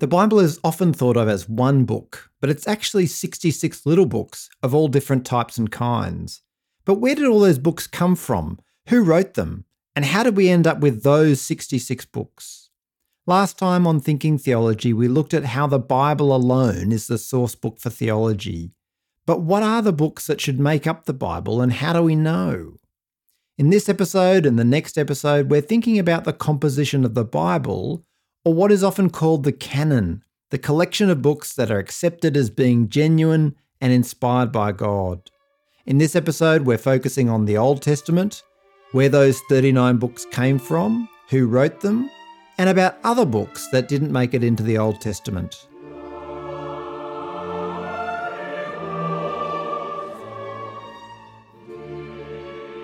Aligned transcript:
The 0.00 0.06
Bible 0.06 0.40
is 0.40 0.58
often 0.64 0.94
thought 0.94 1.18
of 1.18 1.28
as 1.28 1.46
one 1.46 1.84
book, 1.84 2.30
but 2.40 2.48
it's 2.48 2.66
actually 2.66 3.04
66 3.04 3.84
little 3.84 4.06
books 4.06 4.48
of 4.62 4.74
all 4.74 4.88
different 4.88 5.26
types 5.26 5.58
and 5.58 5.70
kinds. 5.70 6.40
But 6.86 6.94
where 6.94 7.14
did 7.14 7.26
all 7.26 7.40
those 7.40 7.58
books 7.58 7.86
come 7.86 8.16
from? 8.16 8.58
Who 8.88 9.04
wrote 9.04 9.34
them? 9.34 9.66
And 9.94 10.06
how 10.06 10.22
did 10.22 10.38
we 10.38 10.48
end 10.48 10.66
up 10.66 10.80
with 10.80 11.02
those 11.02 11.42
66 11.42 12.06
books? 12.06 12.70
Last 13.26 13.58
time 13.58 13.86
on 13.86 14.00
Thinking 14.00 14.38
Theology, 14.38 14.94
we 14.94 15.06
looked 15.06 15.34
at 15.34 15.44
how 15.44 15.66
the 15.66 15.78
Bible 15.78 16.34
alone 16.34 16.92
is 16.92 17.06
the 17.06 17.18
source 17.18 17.54
book 17.54 17.78
for 17.78 17.90
theology. 17.90 18.72
But 19.26 19.42
what 19.42 19.62
are 19.62 19.82
the 19.82 19.92
books 19.92 20.26
that 20.28 20.40
should 20.40 20.58
make 20.58 20.86
up 20.86 21.04
the 21.04 21.12
Bible, 21.12 21.60
and 21.60 21.74
how 21.74 21.92
do 21.92 22.00
we 22.00 22.16
know? 22.16 22.78
In 23.58 23.68
this 23.68 23.86
episode 23.86 24.46
and 24.46 24.58
the 24.58 24.64
next 24.64 24.96
episode, 24.96 25.50
we're 25.50 25.60
thinking 25.60 25.98
about 25.98 26.24
the 26.24 26.32
composition 26.32 27.04
of 27.04 27.12
the 27.12 27.26
Bible 27.26 28.06
or 28.44 28.54
what 28.54 28.72
is 28.72 28.82
often 28.82 29.10
called 29.10 29.44
the 29.44 29.52
canon, 29.52 30.22
the 30.50 30.58
collection 30.58 31.10
of 31.10 31.22
books 31.22 31.52
that 31.54 31.70
are 31.70 31.78
accepted 31.78 32.36
as 32.36 32.50
being 32.50 32.88
genuine 32.88 33.54
and 33.80 33.92
inspired 33.92 34.50
by 34.50 34.72
God. 34.72 35.30
In 35.86 35.98
this 35.98 36.16
episode, 36.16 36.62
we're 36.62 36.78
focusing 36.78 37.28
on 37.28 37.44
the 37.44 37.56
Old 37.56 37.82
Testament, 37.82 38.42
where 38.92 39.08
those 39.08 39.40
39 39.48 39.98
books 39.98 40.24
came 40.26 40.58
from, 40.58 41.08
who 41.28 41.46
wrote 41.46 41.80
them, 41.80 42.10
and 42.58 42.68
about 42.68 42.98
other 43.04 43.24
books 43.24 43.68
that 43.72 43.88
didn't 43.88 44.12
make 44.12 44.34
it 44.34 44.44
into 44.44 44.62
the 44.62 44.78
Old 44.78 45.00
Testament. 45.00 45.66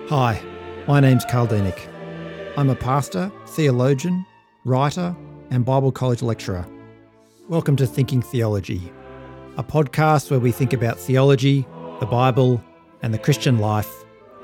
Hi, 0.09 0.41
my 0.87 0.99
name's 0.99 1.25
Karl 1.25 1.47
Deenick. 1.47 1.89
I'm 2.55 2.69
a 2.69 2.75
pastor, 2.75 3.31
theologian, 3.47 4.25
writer, 4.63 5.15
and 5.49 5.65
Bible 5.65 5.91
College 5.91 6.21
lecturer. 6.21 6.65
Welcome 7.47 7.75
to 7.77 7.87
Thinking 7.87 8.21
Theology, 8.21 8.91
a 9.57 9.63
podcast 9.63 10.29
where 10.29 10.39
we 10.39 10.51
think 10.51 10.73
about 10.73 10.99
theology, 10.99 11.65
the 11.99 12.05
Bible, 12.05 12.61
and 13.01 13.13
the 13.13 13.19
Christian 13.19 13.59
life, 13.59 13.89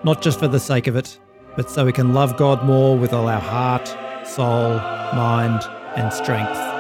not 0.04 0.22
just 0.22 0.40
for 0.40 0.48
the 0.48 0.60
sake 0.60 0.88
of 0.88 0.96
it, 0.96 1.20
but 1.56 1.70
so 1.70 1.86
we 1.86 1.92
can 1.92 2.14
love 2.14 2.38
God 2.38 2.64
more 2.66 2.98
with 2.98 3.14
all 3.14 3.28
our 3.28 3.42
heart, 3.42 3.88
soul, 4.28 4.76
mind, 5.14 5.62
and 5.96 6.12
strength. 6.14 6.73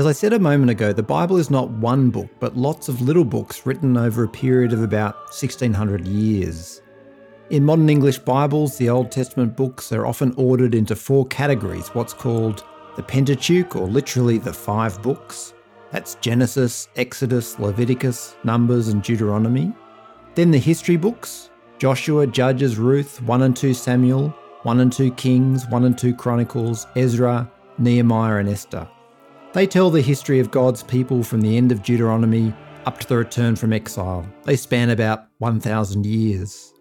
As 0.00 0.06
I 0.06 0.12
said 0.12 0.32
a 0.32 0.38
moment 0.38 0.70
ago, 0.70 0.94
the 0.94 1.02
Bible 1.02 1.36
is 1.36 1.50
not 1.50 1.68
one 1.68 2.08
book, 2.08 2.30
but 2.38 2.56
lots 2.56 2.88
of 2.88 3.02
little 3.02 3.22
books 3.22 3.66
written 3.66 3.98
over 3.98 4.24
a 4.24 4.28
period 4.28 4.72
of 4.72 4.82
about 4.82 5.14
1600 5.24 6.08
years. 6.08 6.80
In 7.50 7.66
modern 7.66 7.90
English 7.90 8.20
Bibles, 8.20 8.78
the 8.78 8.88
Old 8.88 9.12
Testament 9.12 9.58
books 9.58 9.92
are 9.92 10.06
often 10.06 10.32
ordered 10.38 10.74
into 10.74 10.96
four 10.96 11.26
categories 11.26 11.88
what's 11.88 12.14
called 12.14 12.64
the 12.96 13.02
Pentateuch, 13.02 13.76
or 13.76 13.86
literally 13.86 14.38
the 14.38 14.54
five 14.54 15.02
books. 15.02 15.52
That's 15.90 16.14
Genesis, 16.22 16.88
Exodus, 16.96 17.58
Leviticus, 17.58 18.36
Numbers, 18.42 18.88
and 18.88 19.02
Deuteronomy. 19.02 19.70
Then 20.34 20.50
the 20.50 20.56
history 20.56 20.96
books 20.96 21.50
Joshua, 21.76 22.26
Judges, 22.26 22.78
Ruth, 22.78 23.20
1 23.20 23.42
and 23.42 23.54
2 23.54 23.74
Samuel, 23.74 24.30
1 24.62 24.80
and 24.80 24.90
2 24.90 25.12
Kings, 25.12 25.66
1 25.66 25.84
and 25.84 25.98
2 25.98 26.14
Chronicles, 26.14 26.86
Ezra, 26.96 27.52
Nehemiah, 27.76 28.36
and 28.36 28.48
Esther. 28.48 28.88
They 29.52 29.66
tell 29.66 29.90
the 29.90 30.00
history 30.00 30.38
of 30.38 30.52
God's 30.52 30.84
people 30.84 31.24
from 31.24 31.40
the 31.40 31.56
end 31.56 31.72
of 31.72 31.82
Deuteronomy 31.82 32.54
up 32.86 33.00
to 33.00 33.08
the 33.08 33.16
return 33.16 33.56
from 33.56 33.72
exile. 33.72 34.24
They 34.44 34.54
span 34.54 34.90
about 34.90 35.26
1,000 35.38 36.06
years. 36.06 36.72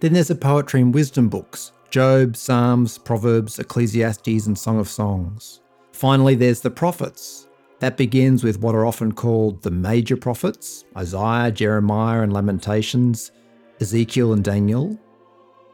Then 0.00 0.14
there's 0.14 0.26
the 0.26 0.34
poetry 0.34 0.80
and 0.80 0.92
wisdom 0.92 1.28
books 1.28 1.72
Job, 1.90 2.36
Psalms, 2.36 2.98
Proverbs, 2.98 3.60
Ecclesiastes, 3.60 4.46
and 4.46 4.58
Song 4.58 4.80
of 4.80 4.88
Songs. 4.88 5.60
Finally, 5.92 6.34
there's 6.34 6.60
the 6.60 6.70
prophets. 6.70 7.46
That 7.78 7.96
begins 7.96 8.42
with 8.42 8.60
what 8.60 8.74
are 8.74 8.86
often 8.86 9.12
called 9.12 9.62
the 9.62 9.70
major 9.70 10.16
prophets 10.16 10.84
Isaiah, 10.96 11.52
Jeremiah, 11.52 12.22
and 12.22 12.32
Lamentations, 12.32 13.30
Ezekiel, 13.80 14.32
and 14.32 14.42
Daniel. 14.42 14.98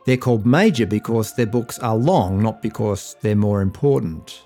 They're 0.05 0.19
called 0.19 0.45
major 0.45 0.87
because 0.87 1.35
their 1.35 1.47
books 1.47 1.79
are 1.79 1.97
long, 1.97 2.43
not 2.43 2.61
because 2.61 3.17
they're 3.23 3.35
more 3.35 3.63
important. 3.63 4.46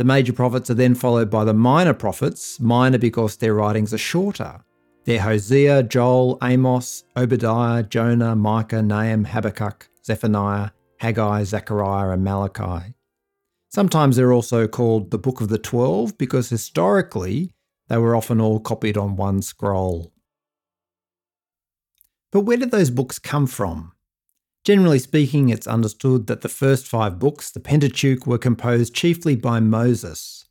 The 0.00 0.04
major 0.04 0.32
prophets 0.32 0.70
are 0.70 0.74
then 0.74 0.94
followed 0.94 1.28
by 1.28 1.44
the 1.44 1.52
minor 1.52 1.92
prophets, 1.92 2.58
minor 2.58 2.96
because 2.96 3.36
their 3.36 3.52
writings 3.52 3.92
are 3.92 3.98
shorter. 3.98 4.64
They're 5.04 5.20
Hosea, 5.20 5.82
Joel, 5.82 6.38
Amos, 6.42 7.04
Obadiah, 7.18 7.82
Jonah, 7.82 8.34
Micah, 8.34 8.80
Nahum, 8.80 9.26
Habakkuk, 9.26 9.90
Zephaniah, 10.02 10.70
Haggai, 11.00 11.44
Zechariah, 11.44 12.12
and 12.12 12.24
Malachi. 12.24 12.94
Sometimes 13.68 14.16
they're 14.16 14.32
also 14.32 14.66
called 14.66 15.10
the 15.10 15.18
Book 15.18 15.42
of 15.42 15.50
the 15.50 15.58
Twelve 15.58 16.16
because 16.16 16.48
historically 16.48 17.52
they 17.88 17.98
were 17.98 18.16
often 18.16 18.40
all 18.40 18.58
copied 18.58 18.96
on 18.96 19.16
one 19.16 19.42
scroll. 19.42 20.14
But 22.32 22.46
where 22.46 22.56
did 22.56 22.70
those 22.70 22.88
books 22.88 23.18
come 23.18 23.46
from? 23.46 23.92
Generally 24.70 25.00
speaking, 25.00 25.48
it's 25.48 25.66
understood 25.66 26.28
that 26.28 26.42
the 26.42 26.48
first 26.48 26.86
five 26.86 27.18
books, 27.18 27.50
the 27.50 27.58
Pentateuch, 27.58 28.24
were 28.24 28.38
composed 28.38 28.94
chiefly 28.94 29.34
by 29.34 29.58
Moses. 29.58 30.44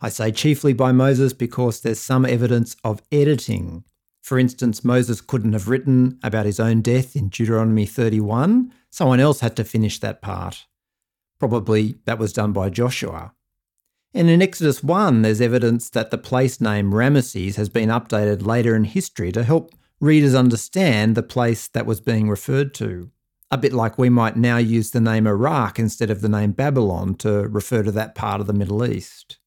I 0.00 0.08
say 0.08 0.32
chiefly 0.32 0.72
by 0.72 0.90
Moses 0.92 1.34
because 1.34 1.82
there's 1.82 2.00
some 2.00 2.24
evidence 2.24 2.76
of 2.82 3.02
editing. 3.12 3.84
For 4.22 4.38
instance, 4.38 4.86
Moses 4.86 5.20
couldn't 5.20 5.52
have 5.52 5.68
written 5.68 6.18
about 6.22 6.46
his 6.46 6.58
own 6.58 6.80
death 6.80 7.14
in 7.14 7.28
Deuteronomy 7.28 7.84
31, 7.84 8.72
someone 8.88 9.20
else 9.20 9.40
had 9.40 9.54
to 9.56 9.64
finish 9.64 10.00
that 10.00 10.22
part. 10.22 10.64
Probably 11.38 11.98
that 12.06 12.18
was 12.18 12.32
done 12.32 12.54
by 12.54 12.70
Joshua. 12.70 13.34
And 14.14 14.30
in 14.30 14.40
Exodus 14.40 14.82
1, 14.82 15.20
there's 15.20 15.42
evidence 15.42 15.90
that 15.90 16.10
the 16.10 16.16
place 16.16 16.58
name 16.58 16.92
Ramesses 16.92 17.56
has 17.56 17.68
been 17.68 17.90
updated 17.90 18.46
later 18.46 18.74
in 18.74 18.84
history 18.84 19.30
to 19.32 19.44
help 19.44 19.74
readers 20.00 20.34
understand 20.34 21.14
the 21.14 21.22
place 21.22 21.68
that 21.68 21.84
was 21.84 22.00
being 22.00 22.30
referred 22.30 22.72
to 22.76 23.10
a 23.50 23.58
bit 23.58 23.72
like 23.72 23.98
we 23.98 24.10
might 24.10 24.36
now 24.36 24.58
use 24.58 24.90
the 24.90 25.00
name 25.00 25.26
Iraq 25.26 25.78
instead 25.78 26.10
of 26.10 26.20
the 26.20 26.28
name 26.28 26.52
Babylon 26.52 27.14
to 27.16 27.48
refer 27.48 27.82
to 27.82 27.92
that 27.92 28.14
part 28.14 28.40
of 28.40 28.46
the 28.46 28.52
Middle 28.52 28.84
East. 28.84 29.38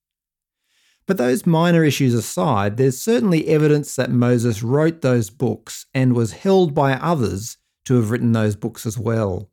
But 1.06 1.18
those 1.18 1.46
minor 1.46 1.84
issues 1.84 2.14
aside, 2.14 2.78
there's 2.78 3.00
certainly 3.00 3.48
evidence 3.48 3.96
that 3.96 4.12
Moses 4.12 4.64
wrote 4.64 5.02
those 5.02 5.30
books 5.30 5.86
and 5.94 6.16
was 6.16 6.34
held 6.34 6.74
by 6.74 6.94
others 6.94 7.58
to 7.86 7.96
have 7.96 8.12
written 8.12 8.32
those 8.32 8.56
books 8.56 8.86
as 8.86 8.98
well. 8.98 9.50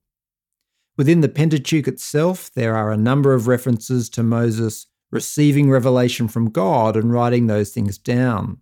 Within 0.97 1.20
the 1.20 1.28
Pentateuch 1.28 1.88
itself, 1.88 2.50
there 2.54 2.76
are 2.76 2.91
a 2.91 2.97
number 2.97 3.34
of 3.34 3.47
references 3.47 4.08
to 4.10 4.22
Moses 4.22 4.87
receiving 5.10 5.70
revelation 5.70 6.28
from 6.28 6.50
God 6.50 6.97
and 6.97 7.12
writing 7.12 7.47
those 7.47 7.70
things 7.70 7.98
down. 7.98 8.58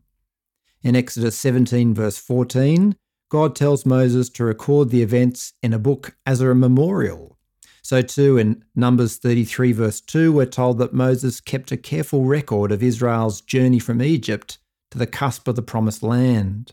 In 0.83 0.95
Exodus 0.95 1.37
17, 1.39 1.95
verse 1.95 2.19
14, 2.19 2.97
God 3.29 3.57
tells 3.57 3.85
Moses 3.85 4.29
to 4.31 4.45
record 4.45 4.91
the 4.91 5.03
events 5.03 5.53
in 5.63 5.73
a 5.73 5.79
book 5.79 6.17
as 6.25 6.41
a 6.41 6.55
memorial. 6.55 7.37
So, 7.83 8.03
too, 8.03 8.37
in 8.37 8.65
Numbers 8.75 9.17
33, 9.17 9.73
verse 9.73 10.01
2, 10.01 10.33
we're 10.33 10.47
told 10.47 10.79
that 10.79 10.93
Moses 10.93 11.41
kept 11.41 11.71
a 11.71 11.77
careful 11.77 12.25
record 12.25 12.73
of 12.73 12.83
Israel's 12.83 13.41
journey 13.41 13.79
from 13.79 14.03
Egypt 14.03 14.59
to 14.91 14.99
the 14.99 15.07
cusp 15.07 15.47
of 15.47 15.57
the 15.57 15.63
promised 15.63 16.03
land. 16.03 16.73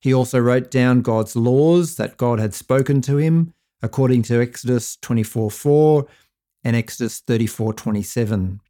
He 0.00 0.14
also 0.14 0.38
wrote 0.38 0.70
down 0.70 1.02
God's 1.02 1.36
laws 1.36 1.96
that 1.96 2.16
God 2.16 2.40
had 2.40 2.54
spoken 2.54 3.00
to 3.02 3.18
him, 3.18 3.52
according 3.82 4.22
to 4.22 4.40
Exodus 4.40 4.96
24 4.96 5.50
4 5.50 6.06
and 6.64 6.74
Exodus 6.74 7.20
34 7.20 7.74
27. 7.74 8.60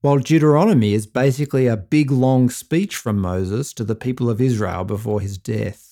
While 0.00 0.18
Deuteronomy 0.18 0.92
is 0.92 1.06
basically 1.06 1.66
a 1.66 1.76
big 1.76 2.10
long 2.10 2.50
speech 2.50 2.96
from 2.96 3.18
Moses 3.18 3.72
to 3.74 3.84
the 3.84 3.94
people 3.94 4.28
of 4.28 4.40
Israel 4.40 4.84
before 4.84 5.20
his 5.20 5.38
death. 5.38 5.85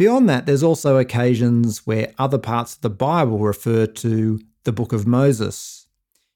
Beyond 0.00 0.30
that, 0.30 0.46
there's 0.46 0.62
also 0.62 0.96
occasions 0.96 1.86
where 1.86 2.14
other 2.18 2.38
parts 2.38 2.74
of 2.74 2.80
the 2.80 2.88
Bible 2.88 3.38
refer 3.40 3.84
to 3.84 4.40
the 4.64 4.72
Book 4.72 4.94
of 4.94 5.06
Moses. 5.06 5.88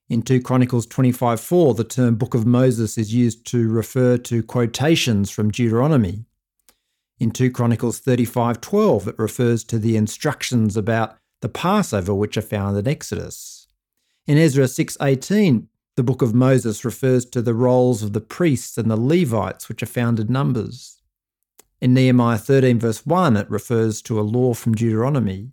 In 0.07 0.21
2 0.21 0.43
Chronicles 0.43 0.87
25:4, 0.87 1.75
the 1.75 1.83
term 1.83 2.17
Book 2.17 2.35
of 2.35 2.45
Moses 2.45 2.99
is 2.99 3.15
used 3.15 3.47
to 3.47 3.71
refer 3.71 4.19
to 4.19 4.43
quotations 4.43 5.31
from 5.31 5.51
Deuteronomy. 5.51 6.27
In 7.19 7.31
2 7.31 7.51
Chronicles 7.51 7.99
35:12, 8.01 9.09
it 9.09 9.19
refers 9.19 9.65
to 9.65 9.79
the 9.79 9.97
instructions 9.97 10.77
about 10.77 11.17
the 11.41 11.49
Passover 11.49 12.13
which 12.13 12.37
are 12.37 12.43
found 12.43 12.77
in 12.77 12.87
Exodus. 12.87 13.67
In 14.27 14.37
Ezra 14.37 14.69
6:18, 14.69 15.69
the 15.97 16.03
book 16.03 16.21
of 16.21 16.35
Moses 16.35 16.85
refers 16.85 17.25
to 17.25 17.41
the 17.41 17.55
roles 17.55 18.03
of 18.03 18.13
the 18.13 18.21
priests 18.21 18.77
and 18.77 18.91
the 18.91 19.01
Levites 19.01 19.71
which 19.71 19.83
are 19.83 19.87
found 19.87 20.21
in 20.21 20.31
Numbers. 20.31 21.01
In 21.85 21.93
Nehemiah 21.93 22.39
13, 22.39 22.79
verse 22.79 23.05
1, 23.05 23.37
it 23.37 23.51
refers 23.51 24.01
to 24.01 24.19
a 24.19 24.23
law 24.23 24.55
from 24.55 24.75
Deuteronomy. 24.75 25.51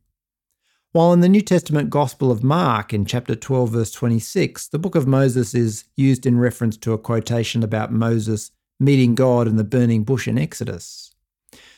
While 0.94 1.12
in 1.12 1.20
the 1.20 1.28
New 1.28 1.42
Testament 1.42 1.90
Gospel 1.90 2.32
of 2.32 2.42
Mark, 2.42 2.94
in 2.94 3.04
chapter 3.04 3.36
12, 3.36 3.72
verse 3.72 3.92
26, 3.92 4.70
the 4.70 4.80
book 4.80 4.96
of 4.96 5.06
Moses 5.06 5.54
is 5.54 5.84
used 5.98 6.26
in 6.26 6.40
reference 6.40 6.78
to 6.78 6.94
a 6.94 6.98
quotation 6.98 7.64
about 7.64 7.92
Moses 7.92 8.52
meeting 8.80 9.14
God 9.14 9.46
in 9.46 9.58
the 9.58 9.66
burning 9.66 10.06
bush 10.06 10.26
in 10.26 10.38
Exodus. 10.38 11.14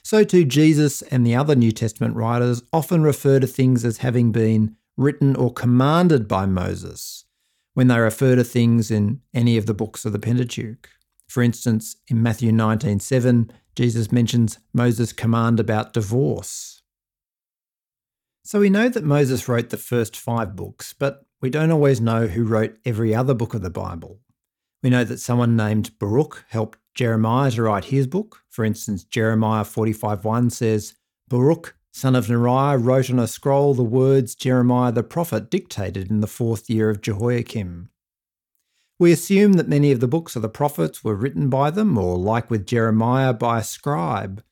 So 0.03 0.23
too, 0.23 0.45
Jesus 0.45 1.01
and 1.01 1.25
the 1.25 1.33
other 1.33 1.55
New 1.55 1.71
Testament 1.71 2.15
writers 2.15 2.61
often 2.71 3.01
refer 3.01 3.39
to 3.39 3.47
things 3.47 3.83
as 3.83 3.97
having 3.97 4.31
been 4.31 4.77
written 4.95 5.35
or 5.35 5.51
commanded 5.51 6.27
by 6.27 6.45
Moses 6.45 7.25
when 7.73 7.87
they 7.87 7.97
refer 7.97 8.35
to 8.35 8.43
things 8.43 8.91
in 8.91 9.21
any 9.33 9.57
of 9.57 9.65
the 9.65 9.73
books 9.73 10.05
of 10.05 10.11
the 10.11 10.19
Pentateuch. 10.19 10.91
For 11.33 11.41
instance, 11.41 11.95
in 12.07 12.21
Matthew 12.21 12.51
19:7, 12.51 13.49
Jesus 13.75 14.11
mentions 14.11 14.59
Moses' 14.71 15.13
command 15.13 15.59
about 15.59 15.91
divorce. 15.91 16.83
So 18.43 18.59
we 18.59 18.69
know 18.69 18.87
that 18.87 19.03
Moses 19.03 19.49
wrote 19.49 19.71
the 19.71 19.77
first 19.77 20.15
5 20.15 20.55
books, 20.55 20.93
but 20.93 21.25
we 21.41 21.49
don't 21.49 21.71
always 21.71 21.99
know 21.99 22.27
who 22.27 22.43
wrote 22.43 22.77
every 22.85 23.15
other 23.15 23.33
book 23.33 23.55
of 23.55 23.63
the 23.63 23.71
Bible. 23.71 24.19
We 24.83 24.91
know 24.91 25.03
that 25.03 25.19
someone 25.19 25.55
named 25.55 25.97
Baruch 25.97 26.45
helped 26.49 26.77
Jeremiah 26.93 27.49
to 27.49 27.63
write 27.63 27.85
his 27.85 28.05
book. 28.05 28.43
For 28.51 28.63
instance, 28.63 29.03
Jeremiah 29.03 29.63
45:1 29.63 30.51
says, 30.51 30.93
Baruch, 31.29 31.75
son 31.91 32.15
of 32.15 32.27
Neriah, 32.27 32.77
wrote 32.79 33.09
on 33.09 33.17
a 33.17 33.25
scroll 33.25 33.73
the 33.73 33.83
words 33.83 34.35
Jeremiah 34.35 34.91
the 34.91 35.01
prophet 35.01 35.49
dictated 35.49 36.11
in 36.11 36.19
the 36.19 36.27
fourth 36.27 36.69
year 36.69 36.91
of 36.91 37.01
Jehoiakim. 37.01 37.89
We 38.99 39.11
assume 39.11 39.53
that 39.53 39.67
many 39.67 39.91
of 39.91 39.99
the 39.99 40.07
books 40.07 40.35
of 40.35 40.41
the 40.41 40.49
prophets 40.49 41.03
were 41.03 41.15
written 41.15 41.49
by 41.49 41.71
them, 41.71 41.97
or 41.97 42.17
like 42.17 42.49
with 42.49 42.65
Jeremiah, 42.65 43.33
by 43.33 43.59
a 43.59 43.63
scribe. 43.63 44.43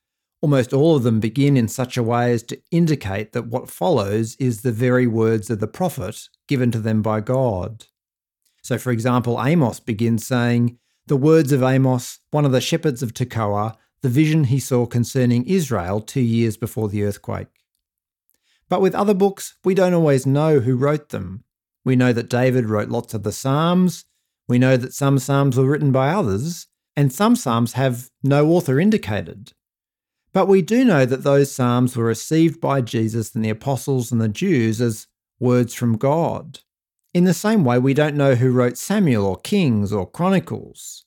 Almost 0.41 0.73
all 0.73 0.95
of 0.95 1.03
them 1.03 1.19
begin 1.19 1.55
in 1.55 1.67
such 1.67 1.97
a 1.97 2.03
way 2.03 2.31
as 2.33 2.41
to 2.43 2.59
indicate 2.71 3.33
that 3.33 3.47
what 3.47 3.69
follows 3.69 4.35
is 4.37 4.61
the 4.61 4.71
very 4.71 5.05
words 5.05 5.51
of 5.51 5.59
the 5.59 5.67
prophet 5.67 6.27
given 6.47 6.71
to 6.71 6.79
them 6.79 7.03
by 7.03 7.21
God. 7.21 7.85
So, 8.63 8.77
for 8.79 8.91
example, 8.91 9.43
Amos 9.43 9.79
begins 9.79 10.25
saying, 10.25 10.79
The 11.05 11.17
words 11.17 11.51
of 11.51 11.61
Amos, 11.61 12.19
one 12.31 12.45
of 12.45 12.51
the 12.51 12.61
shepherds 12.61 13.03
of 13.03 13.13
Tekoa, 13.13 13.75
the 14.01 14.09
vision 14.09 14.45
he 14.45 14.59
saw 14.59 14.87
concerning 14.87 15.45
Israel 15.45 16.01
two 16.01 16.21
years 16.21 16.57
before 16.57 16.89
the 16.89 17.03
earthquake. 17.03 17.61
But 18.67 18.81
with 18.81 18.95
other 18.95 19.13
books, 19.13 19.55
we 19.63 19.75
don't 19.75 19.93
always 19.93 20.25
know 20.25 20.59
who 20.59 20.75
wrote 20.75 21.09
them. 21.09 21.43
We 21.85 21.95
know 21.95 22.13
that 22.13 22.29
David 22.29 22.69
wrote 22.69 22.89
lots 22.89 23.13
of 23.13 23.23
the 23.23 23.31
Psalms, 23.31 24.05
we 24.51 24.59
know 24.59 24.77
that 24.77 24.93
some 24.93 25.17
Psalms 25.17 25.57
were 25.57 25.65
written 25.65 25.91
by 25.91 26.09
others, 26.09 26.67
and 26.95 27.11
some 27.11 27.35
Psalms 27.35 27.73
have 27.73 28.11
no 28.21 28.49
author 28.49 28.79
indicated. 28.79 29.53
But 30.33 30.47
we 30.47 30.61
do 30.61 30.85
know 30.85 31.05
that 31.05 31.23
those 31.23 31.51
Psalms 31.51 31.95
were 31.95 32.05
received 32.05 32.61
by 32.61 32.81
Jesus 32.81 33.33
and 33.33 33.43
the 33.43 33.49
apostles 33.49 34.11
and 34.11 34.21
the 34.21 34.29
Jews 34.29 34.79
as 34.79 35.07
words 35.39 35.73
from 35.73 35.97
God. 35.97 36.59
In 37.13 37.23
the 37.23 37.33
same 37.33 37.65
way, 37.65 37.79
we 37.79 37.93
don't 37.93 38.15
know 38.15 38.35
who 38.35 38.51
wrote 38.51 38.77
Samuel 38.77 39.25
or 39.25 39.37
Kings 39.37 39.91
or 39.91 40.09
Chronicles. 40.09 41.03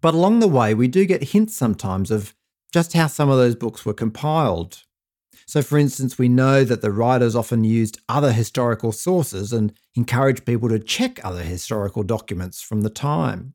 But 0.00 0.14
along 0.14 0.40
the 0.40 0.48
way, 0.48 0.74
we 0.74 0.86
do 0.86 1.06
get 1.06 1.30
hints 1.30 1.56
sometimes 1.56 2.10
of 2.10 2.34
just 2.72 2.92
how 2.92 3.06
some 3.06 3.30
of 3.30 3.38
those 3.38 3.56
books 3.56 3.84
were 3.84 3.94
compiled. 3.94 4.83
So, 5.46 5.62
for 5.62 5.78
instance, 5.78 6.18
we 6.18 6.28
know 6.28 6.64
that 6.64 6.80
the 6.80 6.92
writers 6.92 7.36
often 7.36 7.64
used 7.64 8.00
other 8.08 8.32
historical 8.32 8.92
sources 8.92 9.52
and 9.52 9.72
encouraged 9.94 10.46
people 10.46 10.68
to 10.70 10.78
check 10.78 11.24
other 11.24 11.42
historical 11.42 12.02
documents 12.02 12.62
from 12.62 12.80
the 12.80 12.90
time. 12.90 13.54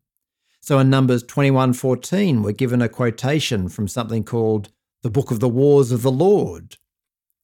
So, 0.61 0.77
in 0.79 0.89
Numbers 0.89 1.23
21:14, 1.23 2.43
we're 2.43 2.51
given 2.51 2.81
a 2.81 2.89
quotation 2.89 3.69
from 3.69 3.87
something 3.87 4.23
called 4.23 4.69
the 5.01 5.09
Book 5.09 5.31
of 5.31 5.39
the 5.39 5.49
Wars 5.49 5.91
of 5.91 6.01
the 6.01 6.11
Lord. 6.11 6.77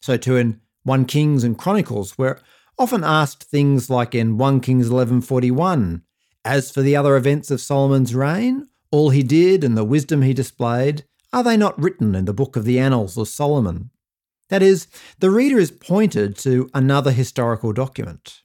So, 0.01 0.17
too, 0.17 0.35
in 0.35 0.61
1 0.83 1.05
Kings 1.05 1.43
and 1.43 1.57
Chronicles, 1.57 2.17
we're 2.17 2.39
often 2.77 3.03
asked 3.03 3.43
things 3.43 3.89
like 3.89 4.13
in 4.13 4.37
1 4.37 4.59
Kings 4.59 4.89
11:41, 4.89 6.03
as 6.43 6.69
for 6.69 6.81
the 6.81 6.95
other 6.95 7.15
events 7.15 7.49
of 7.49 7.61
Solomon's 7.61 8.13
reign, 8.13 8.67
all 8.91 9.09
he 9.09 9.23
did 9.23 9.63
and 9.63 9.75
the 9.75 9.83
wisdom 9.83 10.21
he 10.21 10.33
displayed, 10.33 11.05
are 11.33 11.43
they 11.43 11.57
not 11.57 11.81
written 11.81 12.13
in 12.13 12.25
the 12.25 12.33
book 12.33 12.55
of 12.55 12.65
the 12.65 12.77
annals 12.77 13.17
of 13.17 13.27
Solomon? 13.27 13.89
That 14.49 14.61
is, 14.61 14.87
the 15.19 15.31
reader 15.31 15.57
is 15.57 15.71
pointed 15.71 16.37
to 16.39 16.69
another 16.73 17.11
historical 17.11 17.73
document. 17.73 18.41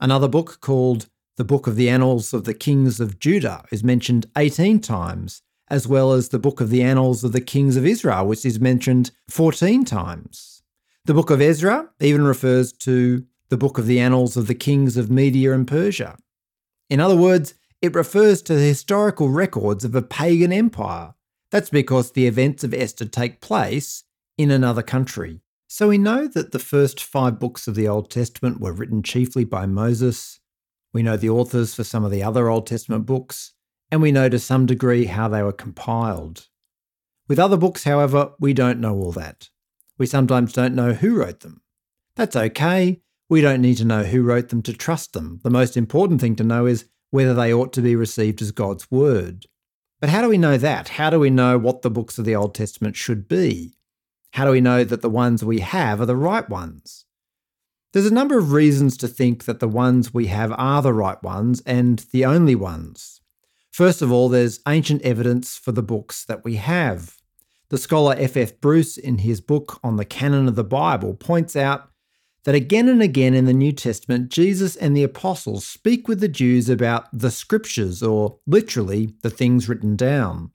Another 0.00 0.28
book 0.28 0.60
called 0.60 1.08
the 1.36 1.44
Book 1.44 1.66
of 1.66 1.76
the 1.76 1.88
Annals 1.88 2.34
of 2.34 2.44
the 2.44 2.54
Kings 2.54 3.00
of 3.00 3.18
Judah 3.18 3.64
is 3.70 3.84
mentioned 3.84 4.26
18 4.36 4.80
times, 4.80 5.42
as 5.68 5.86
well 5.86 6.12
as 6.12 6.28
the 6.28 6.38
Book 6.38 6.60
of 6.60 6.70
the 6.70 6.82
Annals 6.82 7.24
of 7.24 7.32
the 7.32 7.40
Kings 7.40 7.76
of 7.76 7.86
Israel, 7.86 8.26
which 8.26 8.44
is 8.44 8.60
mentioned 8.60 9.12
14 9.30 9.84
times. 9.84 10.62
The 11.04 11.14
Book 11.14 11.30
of 11.30 11.40
Ezra 11.40 11.88
even 12.00 12.24
refers 12.24 12.72
to 12.72 13.24
the 13.52 13.56
book 13.58 13.76
of 13.76 13.86
the 13.86 14.00
annals 14.00 14.34
of 14.38 14.46
the 14.46 14.54
kings 14.54 14.96
of 14.96 15.10
Media 15.10 15.52
and 15.52 15.68
Persia. 15.68 16.16
In 16.88 17.00
other 17.00 17.14
words, 17.14 17.52
it 17.82 17.94
refers 17.94 18.40
to 18.42 18.54
the 18.54 18.62
historical 18.62 19.28
records 19.28 19.84
of 19.84 19.94
a 19.94 20.00
pagan 20.00 20.54
empire. 20.54 21.12
That's 21.50 21.68
because 21.68 22.12
the 22.12 22.26
events 22.26 22.64
of 22.64 22.72
Esther 22.72 23.04
take 23.04 23.42
place 23.42 24.04
in 24.42 24.50
another 24.50 24.82
country. 24.82 25.40
So 25.68 25.88
we 25.88 25.98
know 25.98 26.28
that 26.28 26.52
the 26.52 26.58
first 26.58 27.02
five 27.02 27.38
books 27.38 27.66
of 27.66 27.74
the 27.74 27.88
Old 27.88 28.10
Testament 28.10 28.60
were 28.60 28.72
written 28.72 29.02
chiefly 29.02 29.44
by 29.44 29.64
Moses. 29.64 30.40
We 30.92 31.02
know 31.02 31.16
the 31.16 31.30
authors 31.30 31.74
for 31.74 31.84
some 31.84 32.04
of 32.04 32.10
the 32.10 32.22
other 32.22 32.48
Old 32.48 32.66
Testament 32.66 33.06
books, 33.06 33.54
and 33.90 34.02
we 34.02 34.12
know 34.12 34.28
to 34.28 34.38
some 34.38 34.66
degree 34.66 35.06
how 35.06 35.28
they 35.28 35.42
were 35.42 35.52
compiled. 35.52 36.48
With 37.28 37.38
other 37.38 37.56
books, 37.56 37.84
however, 37.84 38.32
we 38.38 38.52
don't 38.52 38.80
know 38.80 38.94
all 38.94 39.12
that. 39.12 39.48
We 39.96 40.06
sometimes 40.06 40.52
don't 40.52 40.74
know 40.74 40.92
who 40.92 41.16
wrote 41.16 41.40
them. 41.40 41.62
That's 42.16 42.36
okay. 42.36 43.00
We 43.30 43.40
don't 43.40 43.62
need 43.62 43.78
to 43.78 43.86
know 43.86 44.02
who 44.02 44.22
wrote 44.22 44.50
them 44.50 44.60
to 44.62 44.74
trust 44.74 45.14
them. 45.14 45.40
The 45.42 45.48
most 45.48 45.76
important 45.76 46.20
thing 46.20 46.36
to 46.36 46.44
know 46.44 46.66
is 46.66 46.84
whether 47.10 47.32
they 47.32 47.52
ought 47.52 47.72
to 47.74 47.80
be 47.80 47.96
received 47.96 48.42
as 48.42 48.50
God's 48.50 48.90
word. 48.90 49.46
But 50.00 50.10
how 50.10 50.20
do 50.20 50.28
we 50.28 50.36
know 50.36 50.58
that? 50.58 50.88
How 50.88 51.08
do 51.08 51.18
we 51.18 51.30
know 51.30 51.56
what 51.56 51.82
the 51.82 51.90
books 51.90 52.18
of 52.18 52.24
the 52.24 52.34
Old 52.34 52.54
Testament 52.54 52.96
should 52.96 53.28
be? 53.28 53.74
How 54.32 54.46
do 54.46 54.50
we 54.50 54.62
know 54.62 54.82
that 54.82 55.02
the 55.02 55.10
ones 55.10 55.44
we 55.44 55.60
have 55.60 56.00
are 56.00 56.06
the 56.06 56.16
right 56.16 56.48
ones? 56.48 57.04
There's 57.92 58.06
a 58.06 58.14
number 58.14 58.38
of 58.38 58.52
reasons 58.52 58.96
to 58.98 59.08
think 59.08 59.44
that 59.44 59.60
the 59.60 59.68
ones 59.68 60.14
we 60.14 60.28
have 60.28 60.52
are 60.56 60.80
the 60.80 60.94
right 60.94 61.22
ones 61.22 61.62
and 61.66 61.98
the 62.12 62.24
only 62.24 62.54
ones. 62.54 63.20
First 63.70 64.00
of 64.00 64.10
all, 64.10 64.30
there's 64.30 64.60
ancient 64.66 65.02
evidence 65.02 65.58
for 65.58 65.72
the 65.72 65.82
books 65.82 66.24
that 66.24 66.44
we 66.44 66.56
have. 66.56 67.18
The 67.68 67.76
scholar 67.76 68.14
F. 68.18 68.38
F. 68.38 68.58
Bruce, 68.58 68.96
in 68.96 69.18
his 69.18 69.42
book 69.42 69.78
on 69.84 69.96
the 69.96 70.06
canon 70.06 70.48
of 70.48 70.56
the 70.56 70.64
Bible, 70.64 71.12
points 71.12 71.54
out 71.54 71.90
that 72.44 72.54
again 72.54 72.88
and 72.88 73.02
again 73.02 73.34
in 73.34 73.44
the 73.44 73.52
New 73.52 73.72
Testament, 73.72 74.30
Jesus 74.30 74.76
and 74.76 74.96
the 74.96 75.04
apostles 75.04 75.66
speak 75.66 76.08
with 76.08 76.20
the 76.20 76.28
Jews 76.28 76.70
about 76.70 77.06
the 77.12 77.30
scriptures, 77.30 78.02
or 78.02 78.38
literally, 78.46 79.12
the 79.22 79.30
things 79.30 79.68
written 79.68 79.94
down. 79.94 80.51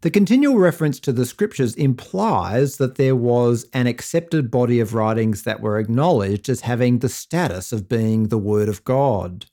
The 0.00 0.10
continual 0.10 0.58
reference 0.58 1.00
to 1.00 1.12
the 1.12 1.26
scriptures 1.26 1.74
implies 1.74 2.76
that 2.76 2.94
there 2.94 3.16
was 3.16 3.66
an 3.72 3.88
accepted 3.88 4.48
body 4.48 4.78
of 4.78 4.94
writings 4.94 5.42
that 5.42 5.60
were 5.60 5.80
acknowledged 5.80 6.48
as 6.48 6.60
having 6.60 6.98
the 7.00 7.08
status 7.08 7.72
of 7.72 7.88
being 7.88 8.28
the 8.28 8.38
Word 8.38 8.68
of 8.68 8.84
God. 8.84 9.46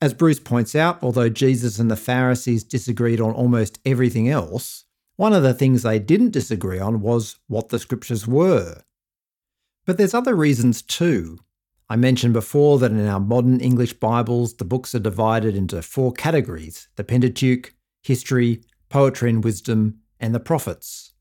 As 0.00 0.14
Bruce 0.14 0.40
points 0.40 0.74
out, 0.74 1.00
although 1.00 1.28
Jesus 1.28 1.78
and 1.78 1.88
the 1.88 1.96
Pharisees 1.96 2.64
disagreed 2.64 3.20
on 3.20 3.34
almost 3.34 3.78
everything 3.84 4.28
else, 4.28 4.84
one 5.14 5.32
of 5.32 5.44
the 5.44 5.54
things 5.54 5.84
they 5.84 6.00
didn't 6.00 6.30
disagree 6.30 6.80
on 6.80 7.00
was 7.00 7.36
what 7.46 7.68
the 7.68 7.78
scriptures 7.78 8.26
were. 8.26 8.82
But 9.86 9.96
there's 9.96 10.14
other 10.14 10.34
reasons 10.34 10.82
too. 10.82 11.38
I 11.88 11.94
mentioned 11.94 12.32
before 12.32 12.80
that 12.80 12.90
in 12.90 13.06
our 13.06 13.20
modern 13.20 13.60
English 13.60 13.92
Bibles, 13.92 14.54
the 14.54 14.64
books 14.64 14.92
are 14.96 14.98
divided 14.98 15.54
into 15.54 15.82
four 15.82 16.12
categories 16.12 16.88
the 16.96 17.04
Pentateuch, 17.04 17.72
history, 18.02 18.62
poetry 18.92 19.30
and 19.30 19.42
wisdom, 19.42 19.98
and 20.20 20.34
the 20.34 20.40
prophets. 20.40 21.14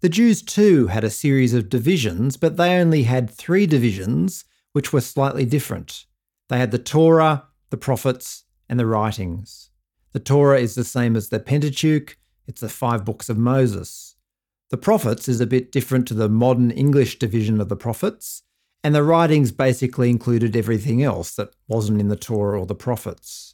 The 0.00 0.08
Jews 0.08 0.42
too 0.42 0.86
had 0.86 1.02
a 1.02 1.10
series 1.10 1.52
of 1.52 1.68
divisions, 1.68 2.36
but 2.36 2.56
they 2.56 2.78
only 2.78 3.02
had 3.02 3.28
three 3.28 3.66
divisions, 3.66 4.44
which 4.72 4.92
were 4.92 5.00
slightly 5.00 5.44
different. 5.44 6.06
They 6.48 6.58
had 6.58 6.70
the 6.70 6.78
Torah, 6.78 7.48
the 7.70 7.76
prophets, 7.76 8.44
and 8.68 8.78
the 8.78 8.86
writings. 8.86 9.70
The 10.12 10.20
Torah 10.20 10.60
is 10.60 10.76
the 10.76 10.84
same 10.84 11.16
as 11.16 11.28
the 11.28 11.40
Pentateuch, 11.40 12.16
it's 12.46 12.60
the 12.60 12.68
five 12.68 13.04
books 13.04 13.28
of 13.28 13.36
Moses. 13.36 14.14
The 14.70 14.78
Prophets 14.78 15.28
is 15.28 15.40
a 15.40 15.46
bit 15.46 15.72
different 15.72 16.06
to 16.08 16.14
the 16.14 16.28
modern 16.28 16.70
English 16.70 17.18
division 17.18 17.60
of 17.60 17.68
the 17.68 17.76
Prophets, 17.76 18.42
and 18.84 18.94
the 18.94 19.02
writings 19.02 19.50
basically 19.50 20.10
included 20.10 20.54
everything 20.54 21.02
else 21.02 21.34
that 21.34 21.54
wasn't 21.66 22.00
in 22.00 22.08
the 22.08 22.16
Torah 22.16 22.60
or 22.60 22.66
the 22.66 22.74
Prophets. 22.76 23.49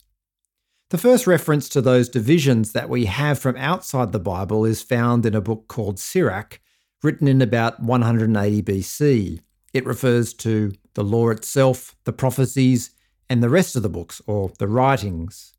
The 0.90 0.98
first 0.98 1.26
reference 1.26 1.68
to 1.70 1.80
those 1.80 2.08
divisions 2.08 2.70
that 2.70 2.88
we 2.88 3.06
have 3.06 3.40
from 3.40 3.56
outside 3.56 4.12
the 4.12 4.20
Bible 4.20 4.64
is 4.64 4.82
found 4.82 5.26
in 5.26 5.34
a 5.34 5.40
book 5.40 5.66
called 5.66 5.98
Sirach, 5.98 6.60
written 7.02 7.26
in 7.26 7.42
about 7.42 7.82
180 7.82 8.62
BC. 8.62 9.40
It 9.74 9.84
refers 9.84 10.32
to 10.34 10.72
the 10.94 11.02
law 11.02 11.30
itself, 11.30 11.96
the 12.04 12.12
prophecies, 12.12 12.92
and 13.28 13.42
the 13.42 13.48
rest 13.48 13.74
of 13.74 13.82
the 13.82 13.88
books, 13.88 14.22
or 14.28 14.52
the 14.60 14.68
writings. 14.68 15.54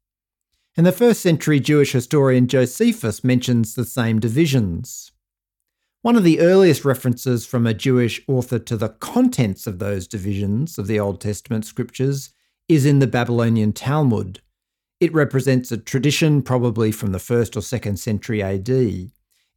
And 0.77 0.85
the 0.85 0.93
first 0.93 1.19
century 1.19 1.59
Jewish 1.59 1.91
historian 1.91 2.47
Josephus 2.47 3.21
mentions 3.21 3.75
the 3.75 3.83
same 3.83 4.19
divisions. 4.19 5.11
One 6.03 6.15
of 6.15 6.23
the 6.23 6.39
earliest 6.39 6.85
references 6.85 7.45
from 7.45 7.67
a 7.67 7.73
Jewish 7.73 8.21
author 8.29 8.59
to 8.59 8.77
the 8.77 8.89
contents 8.89 9.67
of 9.67 9.79
those 9.79 10.07
divisions 10.07 10.77
of 10.77 10.87
the 10.87 11.01
Old 11.01 11.19
Testament 11.19 11.65
scriptures 11.65 12.29
is 12.69 12.85
in 12.85 12.99
the 12.99 13.07
Babylonian 13.07 13.73
Talmud. 13.73 14.39
It 14.99 15.13
represents 15.13 15.71
a 15.71 15.77
tradition 15.77 16.41
probably 16.41 16.91
from 16.91 17.11
the 17.11 17.19
1st 17.19 17.55
or 17.55 17.59
2nd 17.59 17.99
century 17.99 18.41
AD. 18.41 19.11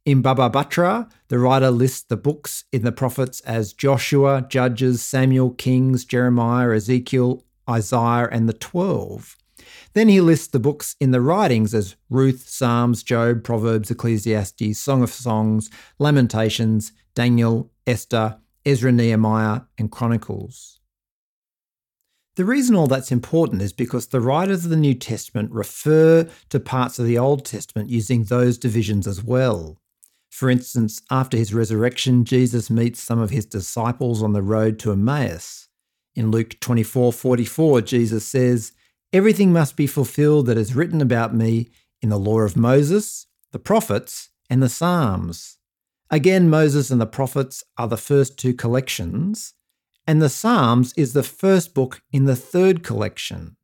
In 0.05 0.21
Baba 0.21 0.51
Batra, 0.51 1.11
the 1.29 1.39
writer 1.39 1.71
lists 1.71 2.03
the 2.03 2.17
books 2.17 2.65
in 2.71 2.83
the 2.83 2.91
prophets 2.91 3.39
as 3.41 3.73
Joshua, 3.73 4.45
Judges, 4.47 5.01
Samuel, 5.01 5.51
Kings, 5.51 6.05
Jeremiah, 6.05 6.75
Ezekiel, 6.75 7.43
Isaiah, 7.67 8.29
and 8.31 8.47
the 8.47 8.53
Twelve. 8.53 9.35
Then 9.93 10.09
he 10.09 10.21
lists 10.21 10.47
the 10.47 10.59
books 10.59 10.95
in 10.99 11.09
the 11.09 11.21
writings 11.21 11.73
as 11.73 11.95
Ruth, 12.09 12.47
Psalms, 12.47 13.01
Job, 13.01 13.43
Proverbs, 13.43 13.89
Ecclesiastes, 13.89 14.79
Song 14.79 15.01
of 15.01 15.11
Songs, 15.11 15.71
Lamentations, 15.97 16.91
Daniel, 17.15 17.71
Esther, 17.87 18.37
Ezra, 18.63 18.91
Nehemiah, 18.91 19.61
and 19.79 19.91
Chronicles. 19.91 20.80
The 22.41 22.47
reason 22.47 22.75
all 22.75 22.87
that's 22.87 23.11
important 23.11 23.61
is 23.61 23.71
because 23.71 24.07
the 24.07 24.19
writers 24.19 24.63
of 24.63 24.71
the 24.71 24.75
New 24.75 24.95
Testament 24.95 25.51
refer 25.51 26.27
to 26.49 26.59
parts 26.59 26.97
of 26.97 27.05
the 27.05 27.19
Old 27.19 27.45
Testament 27.45 27.91
using 27.91 28.23
those 28.23 28.57
divisions 28.57 29.05
as 29.05 29.23
well. 29.23 29.77
For 30.31 30.49
instance, 30.49 31.03
after 31.11 31.37
his 31.37 31.53
resurrection, 31.53 32.25
Jesus 32.25 32.71
meets 32.71 32.99
some 32.99 33.19
of 33.19 33.29
his 33.29 33.45
disciples 33.45 34.23
on 34.23 34.33
the 34.33 34.41
road 34.41 34.79
to 34.79 34.91
Emmaus. 34.91 35.67
In 36.15 36.31
Luke 36.31 36.59
24:44, 36.59 37.79
Jesus 37.79 38.25
says, 38.25 38.71
"Everything 39.13 39.53
must 39.53 39.75
be 39.75 39.85
fulfilled 39.85 40.47
that 40.47 40.57
is 40.57 40.73
written 40.73 40.99
about 40.99 41.35
me 41.35 41.69
in 42.01 42.09
the 42.09 42.17
law 42.17 42.39
of 42.39 42.57
Moses, 42.57 43.27
the 43.51 43.59
prophets, 43.59 44.29
and 44.49 44.63
the 44.63 44.67
Psalms." 44.67 45.59
Again, 46.09 46.49
Moses 46.49 46.89
and 46.89 46.99
the 46.99 47.05
prophets 47.05 47.63
are 47.77 47.87
the 47.87 47.97
first 47.97 48.35
two 48.35 48.55
collections, 48.55 49.53
and 50.07 50.21
the 50.21 50.29
Psalms 50.29 50.93
is 50.97 51.13
the 51.13 51.23
first 51.23 51.73
book 51.73 52.01
in 52.11 52.25
the 52.25 52.35
third 52.35 52.83
collection. 52.83 53.55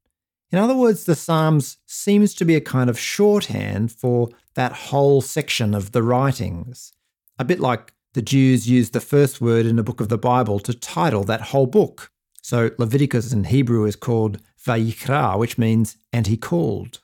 In 0.51 0.59
other 0.59 0.75
words, 0.75 1.03
the 1.03 1.15
Psalms 1.15 1.77
seems 1.85 2.33
to 2.35 2.45
be 2.45 2.55
a 2.55 2.61
kind 2.61 2.89
of 2.89 2.99
shorthand 2.99 3.91
for 3.91 4.29
that 4.53 4.71
whole 4.71 5.21
section 5.21 5.73
of 5.73 5.91
the 5.91 6.03
writings. 6.03 6.93
A 7.37 7.43
bit 7.43 7.59
like 7.59 7.93
the 8.13 8.21
Jews 8.21 8.69
used 8.69 8.93
the 8.93 9.01
first 9.01 9.41
word 9.41 9.65
in 9.65 9.77
a 9.77 9.83
book 9.83 9.99
of 9.99 10.09
the 10.09 10.17
Bible 10.17 10.59
to 10.59 10.73
title 10.73 11.23
that 11.25 11.41
whole 11.41 11.67
book. 11.67 12.11
So 12.41 12.71
Leviticus 12.77 13.33
in 13.33 13.43
Hebrew 13.45 13.85
is 13.85 13.95
called 13.95 14.39
Vayikra, 14.65 15.37
which 15.37 15.57
means 15.57 15.97
and 16.13 16.27
he 16.27 16.37
called. 16.37 16.99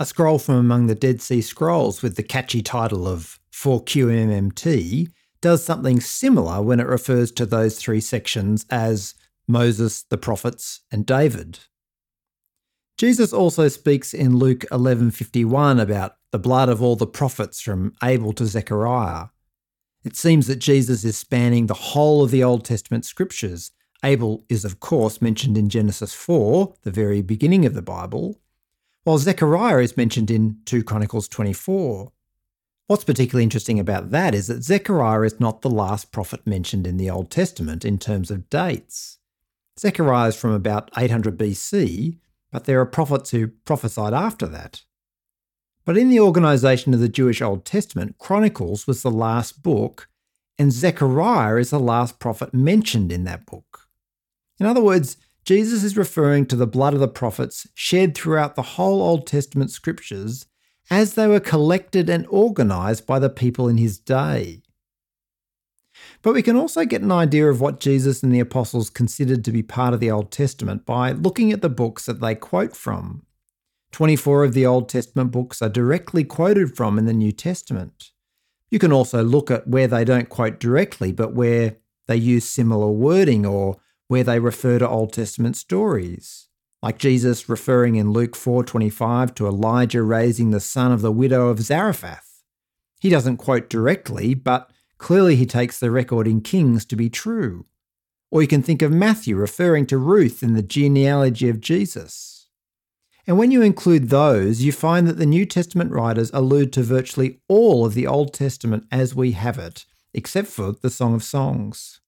A 0.00 0.06
scroll 0.06 0.38
from 0.38 0.56
among 0.56 0.86
the 0.86 0.94
Dead 0.94 1.20
Sea 1.20 1.42
Scrolls 1.42 2.02
with 2.02 2.16
the 2.16 2.22
catchy 2.22 2.62
title 2.62 3.06
of 3.06 3.38
4QMMT 3.52 5.10
does 5.42 5.62
something 5.62 6.00
similar 6.00 6.62
when 6.62 6.80
it 6.80 6.86
refers 6.86 7.30
to 7.32 7.44
those 7.44 7.76
three 7.76 8.00
sections 8.00 8.64
as 8.70 9.14
Moses, 9.46 10.04
the 10.04 10.16
prophets, 10.16 10.80
and 10.90 11.04
David. 11.04 11.58
Jesus 12.96 13.32
also 13.32 13.68
speaks 13.68 14.14
in 14.14 14.36
Luke 14.36 14.64
11:51 14.70 15.80
about 15.80 16.16
the 16.30 16.38
blood 16.38 16.68
of 16.68 16.80
all 16.80 16.96
the 16.96 17.06
prophets 17.06 17.60
from 17.60 17.92
Abel 18.02 18.32
to 18.34 18.46
Zechariah. 18.46 19.26
It 20.04 20.16
seems 20.16 20.46
that 20.46 20.56
Jesus 20.56 21.04
is 21.04 21.16
spanning 21.16 21.66
the 21.66 21.74
whole 21.74 22.22
of 22.22 22.30
the 22.30 22.44
Old 22.44 22.64
Testament 22.64 23.04
scriptures. 23.04 23.72
Abel 24.04 24.44
is 24.48 24.64
of 24.64 24.80
course 24.80 25.20
mentioned 25.20 25.58
in 25.58 25.68
Genesis 25.68 26.14
4, 26.14 26.74
the 26.82 26.90
very 26.90 27.22
beginning 27.22 27.66
of 27.66 27.74
the 27.74 27.82
Bible, 27.82 28.40
while 29.04 29.18
Zechariah 29.18 29.78
is 29.78 29.96
mentioned 29.96 30.30
in 30.30 30.58
2 30.64 30.84
Chronicles 30.84 31.28
24. 31.28 32.12
What's 32.88 33.04
particularly 33.04 33.44
interesting 33.44 33.78
about 33.78 34.10
that 34.10 34.34
is 34.34 34.48
that 34.48 34.64
Zechariah 34.64 35.22
is 35.22 35.40
not 35.40 35.62
the 35.62 35.70
last 35.70 36.12
prophet 36.12 36.46
mentioned 36.46 36.86
in 36.86 36.96
the 36.96 37.08
Old 37.08 37.30
Testament 37.30 37.84
in 37.84 37.98
terms 37.98 38.30
of 38.30 38.50
dates. 38.50 39.18
Zechariah 39.78 40.28
is 40.28 40.36
from 40.36 40.52
about 40.52 40.90
800 40.96 41.38
BC, 41.38 42.18
but 42.50 42.64
there 42.64 42.80
are 42.80 42.86
prophets 42.86 43.30
who 43.30 43.48
prophesied 43.48 44.12
after 44.12 44.46
that. 44.46 44.82
But 45.84 45.96
in 45.96 46.10
the 46.10 46.20
organisation 46.20 46.92
of 46.92 47.00
the 47.00 47.08
Jewish 47.08 47.40
Old 47.40 47.64
Testament, 47.64 48.18
Chronicles 48.18 48.86
was 48.86 49.02
the 49.02 49.10
last 49.10 49.62
book, 49.62 50.08
and 50.58 50.72
Zechariah 50.72 51.56
is 51.56 51.70
the 51.70 51.80
last 51.80 52.18
prophet 52.18 52.52
mentioned 52.52 53.10
in 53.10 53.24
that 53.24 53.46
book. 53.46 53.88
In 54.60 54.66
other 54.66 54.82
words, 54.82 55.16
Jesus 55.44 55.82
is 55.82 55.96
referring 55.96 56.46
to 56.46 56.56
the 56.56 56.68
blood 56.68 56.94
of 56.94 57.00
the 57.00 57.08
prophets 57.08 57.66
shed 57.74 58.14
throughout 58.14 58.54
the 58.54 58.62
whole 58.62 59.02
Old 59.02 59.26
Testament 59.26 59.70
scriptures 59.70 60.46
as 60.90 61.14
they 61.14 61.26
were 61.26 61.40
collected 61.40 62.08
and 62.08 62.26
organised 62.26 63.06
by 63.06 63.18
the 63.18 63.30
people 63.30 63.68
in 63.68 63.78
his 63.78 63.98
day. 63.98 64.62
But 66.22 66.34
we 66.34 66.42
can 66.42 66.56
also 66.56 66.84
get 66.84 67.02
an 67.02 67.12
idea 67.12 67.48
of 67.48 67.60
what 67.60 67.80
Jesus 67.80 68.22
and 68.22 68.32
the 68.32 68.40
apostles 68.40 68.90
considered 68.90 69.44
to 69.44 69.52
be 69.52 69.62
part 69.62 69.94
of 69.94 70.00
the 70.00 70.10
Old 70.10 70.30
Testament 70.30 70.86
by 70.86 71.12
looking 71.12 71.52
at 71.52 71.62
the 71.62 71.68
books 71.68 72.06
that 72.06 72.20
they 72.20 72.34
quote 72.34 72.76
from. 72.76 73.22
24 73.92 74.44
of 74.44 74.54
the 74.54 74.64
Old 74.64 74.88
Testament 74.88 75.30
books 75.30 75.60
are 75.60 75.68
directly 75.68 76.24
quoted 76.24 76.76
from 76.76 76.98
in 76.98 77.04
the 77.04 77.12
New 77.12 77.32
Testament. 77.32 78.10
You 78.70 78.78
can 78.78 78.92
also 78.92 79.22
look 79.22 79.50
at 79.50 79.68
where 79.68 79.86
they 79.86 80.04
don't 80.04 80.30
quote 80.30 80.58
directly, 80.58 81.12
but 81.12 81.34
where 81.34 81.76
they 82.06 82.16
use 82.16 82.44
similar 82.44 82.90
wording 82.90 83.44
or 83.44 83.76
where 84.08 84.24
they 84.24 84.38
refer 84.38 84.78
to 84.78 84.88
Old 84.88 85.12
Testament 85.12 85.56
stories. 85.56 86.48
Like 86.82 86.98
Jesus 86.98 87.48
referring 87.48 87.96
in 87.96 88.12
Luke 88.12 88.36
4:25 88.36 89.34
to 89.36 89.46
Elijah 89.46 90.02
raising 90.02 90.50
the 90.50 90.60
son 90.60 90.92
of 90.92 91.00
the 91.00 91.12
widow 91.12 91.48
of 91.48 91.60
Zarephath. 91.60 92.42
He 93.00 93.08
doesn't 93.08 93.36
quote 93.36 93.68
directly, 93.68 94.34
but 94.34 94.70
Clearly, 95.02 95.34
he 95.34 95.46
takes 95.46 95.80
the 95.80 95.90
record 95.90 96.28
in 96.28 96.42
Kings 96.42 96.84
to 96.84 96.94
be 96.94 97.10
true. 97.10 97.66
Or 98.30 98.40
you 98.40 98.46
can 98.46 98.62
think 98.62 98.82
of 98.82 98.92
Matthew 98.92 99.34
referring 99.34 99.84
to 99.86 99.98
Ruth 99.98 100.44
in 100.44 100.54
the 100.54 100.62
genealogy 100.62 101.48
of 101.48 101.60
Jesus. 101.60 102.46
And 103.26 103.36
when 103.36 103.50
you 103.50 103.62
include 103.62 104.10
those, 104.10 104.62
you 104.62 104.70
find 104.70 105.08
that 105.08 105.18
the 105.18 105.26
New 105.26 105.44
Testament 105.44 105.90
writers 105.90 106.30
allude 106.32 106.72
to 106.74 106.84
virtually 106.84 107.40
all 107.48 107.84
of 107.84 107.94
the 107.94 108.06
Old 108.06 108.32
Testament 108.32 108.86
as 108.92 109.12
we 109.12 109.32
have 109.32 109.58
it, 109.58 109.86
except 110.14 110.46
for 110.46 110.70
the 110.70 110.88
Song 110.88 111.14
of 111.14 111.24
Songs. 111.24 112.00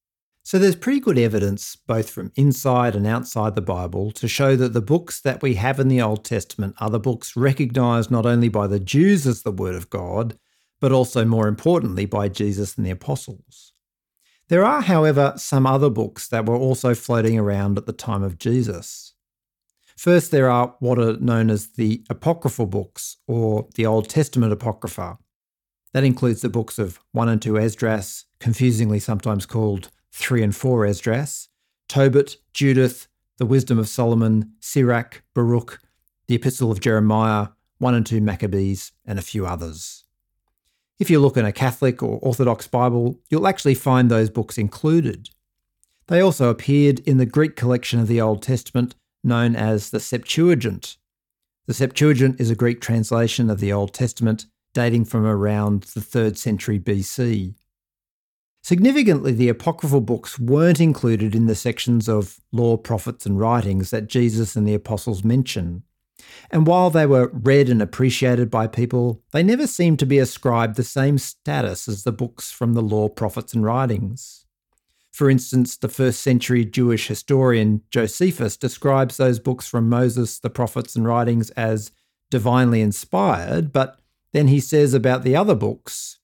So 0.47 0.59
there's 0.59 0.77
pretty 0.77 1.01
good 1.01 1.17
evidence, 1.17 1.75
both 1.75 2.11
from 2.11 2.31
inside 2.37 2.95
and 2.95 3.07
outside 3.07 3.55
the 3.55 3.63
Bible, 3.63 4.11
to 4.13 4.29
show 4.29 4.57
that 4.57 4.75
the 4.75 4.83
books 4.83 5.19
that 5.23 5.41
we 5.41 5.55
have 5.55 5.81
in 5.81 5.89
the 5.89 6.03
Old 6.03 6.23
Testament 6.23 6.75
are 6.79 6.91
the 6.91 7.01
books 7.01 7.35
recognized 7.35 8.11
not 8.11 8.27
only 8.27 8.51
by 8.51 8.67
the 8.67 8.79
Jews 8.79 9.27
as 9.27 9.43
the 9.43 9.51
Word 9.51 9.75
of 9.75 9.89
God, 9.89 10.39
but 10.81 10.93
also 10.93 11.25
more 11.25 11.49
importantly 11.49 12.05
by 12.05 12.29
Jesus 12.29 12.77
and 12.77 12.85
the 12.85 12.91
apostles. 12.91 13.73
There 14.49 14.67
are, 14.67 14.83
however, 14.83 15.33
some 15.37 15.67
other 15.67 15.89
books 15.89 16.29
that 16.29 16.45
were 16.45 16.57
also 16.57 16.95
floating 16.95 17.39
around 17.39 17.79
at 17.79 17.87
the 17.87 17.95
time 17.95 18.23
of 18.23 18.37
Jesus. 18.37 19.15
First, 19.97 20.31
there 20.31 20.51
are 20.51 20.75
what 20.79 20.99
are 20.99 21.17
known 21.17 21.49
as 21.49 21.69
the 21.69 22.05
apocryphal 22.11 22.67
books, 22.67 23.17
or 23.27 23.67
the 23.77 23.87
Old 23.87 24.11
Testament 24.11 24.53
Apocrypha. 24.53 25.17
That 25.95 26.05
includes 26.05 26.43
the 26.43 26.51
books 26.51 26.79
of 26.79 27.01
1 27.13 27.31
and 27.31 27.41
2 27.41 27.59
Esdras, 27.59 28.27
confusingly 28.41 28.99
sometimes 28.99 29.47
called 29.47 29.91
3 30.15 30.45
and 30.45 30.57
4 30.57 30.87
Esdras, 30.87 31.49
Tobit, 31.89 32.37
Judith, 32.53 33.09
the 33.39 33.47
Wisdom 33.47 33.81
of 33.81 33.89
Solomon, 33.89 34.53
Sirach, 34.61 35.23
Baruch, 35.35 35.81
the 36.29 36.37
Epistle 36.37 36.71
of 36.71 36.81
Jeremiah, 36.81 37.49
1 37.79 37.95
and 37.95 38.07
2 38.07 38.21
Maccabees, 38.21 38.93
and 39.05 39.19
a 39.19 39.23
few 39.23 39.45
others. 39.45 40.05
If 41.01 41.11
you 41.11 41.19
look 41.19 41.37
in 41.37 41.45
a 41.45 41.53
Catholic 41.53 42.01
or 42.01 42.21
Orthodox 42.23 42.69
Bible, 42.69 43.19
you'll 43.29 43.49
actually 43.49 43.75
find 43.75 44.09
those 44.09 44.31
books 44.31 44.57
included. 44.57 45.31
They 46.07 46.21
also 46.21 46.49
appeared 46.49 47.01
in 47.01 47.19
the 47.19 47.27
Greek 47.27 47.57
collection 47.57 47.99
of 47.99 48.07
the 48.07 48.21
Old 48.21 48.41
Testament 48.41 48.95
known 49.25 49.57
as 49.57 49.91
the 49.91 49.99
Septuagint. 49.99 50.97
The 51.67 51.75
Septuagint 51.75 52.41
is 52.41 52.51
a 52.51 52.55
Greek 52.55 52.81
translation 52.81 53.51
of 53.51 53.59
the 53.59 53.73
Old 53.73 53.93
Testament 53.93 54.47
dating 54.75 55.07
from 55.07 55.27
around 55.27 55.83
the 55.83 56.01
3rd 56.01 56.37
century 56.37 56.79
BC. 56.79 57.55
Significantly, 58.65 59.33
the 59.33 59.51
apocryphal 59.51 60.01
books 60.01 60.39
weren't 60.39 60.81
included 60.81 61.35
in 61.35 61.45
the 61.45 61.55
sections 61.55 62.09
of 62.09 62.41
law, 62.51 62.79
prophets, 62.79 63.27
and 63.27 63.39
writings 63.39 63.91
that 63.91 64.07
Jesus 64.07 64.57
and 64.57 64.67
the 64.67 64.73
apostles 64.73 65.23
mention. 65.23 65.83
And 66.51 66.67
while 66.67 66.89
they 66.89 67.05
were 67.05 67.31
read 67.35 67.69
and 67.69 67.83
appreciated 67.83 68.51
by 68.51 68.69
people, 68.69 69.23
they 69.33 69.43
never 69.43 69.67
seemed 69.67 69.99
to 69.99 70.07
be 70.07 70.19
ascribed 70.19 70.77
the 70.77 70.83
same 70.83 71.19
status 71.19 71.89
as 71.89 72.05
the 72.05 72.11
books 72.11 72.51
from 72.53 72.73
the 72.73 72.81
law, 72.81 73.11
prophets, 73.11 73.53
and 73.53 73.63
writings. 73.63 74.47
For 75.13 75.29
instance, 75.29 75.77
the 75.77 75.91
first 75.91 76.23
century 76.23 76.65
Jewish 76.65 77.07
historian 77.07 77.83
Josephus 77.91 78.57
describes 78.57 79.19
those 79.19 79.39
books 79.39 79.69
from 79.69 79.91
Moses, 79.91 80.39
the 80.39 80.49
prophets, 80.49 80.97
and 80.97 81.07
writings 81.07 81.51
as 81.51 81.93
divinely 82.31 82.81
inspired, 82.81 83.75
but 83.75 84.01
then 84.33 84.49
he 84.49 84.59
says 84.59 84.95
about 84.95 85.23
the 85.23 85.37
other 85.37 85.55
books 85.55 86.19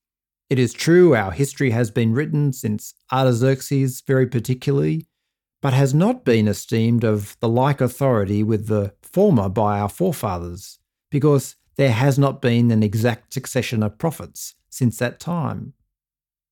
It 0.50 0.58
is 0.58 0.72
true, 0.72 1.14
our 1.14 1.30
history 1.30 1.70
has 1.70 1.92
been 1.92 2.12
written 2.12 2.52
since 2.52 2.94
Artaxerxes, 3.12 4.02
very 4.04 4.26
particularly, 4.26 5.06
but 5.62 5.72
has 5.72 5.94
not 5.94 6.24
been 6.24 6.48
esteemed 6.48 7.04
of 7.04 7.36
the 7.38 7.48
like 7.48 7.80
authority 7.80 8.42
with 8.42 8.66
the 8.66 8.92
former 9.00 9.48
by 9.48 9.78
our 9.78 9.88
forefathers, 9.88 10.80
because 11.08 11.54
there 11.76 11.92
has 11.92 12.18
not 12.18 12.42
been 12.42 12.72
an 12.72 12.82
exact 12.82 13.32
succession 13.32 13.80
of 13.84 13.96
prophets 13.96 14.56
since 14.68 14.98
that 14.98 15.20
time. 15.20 15.74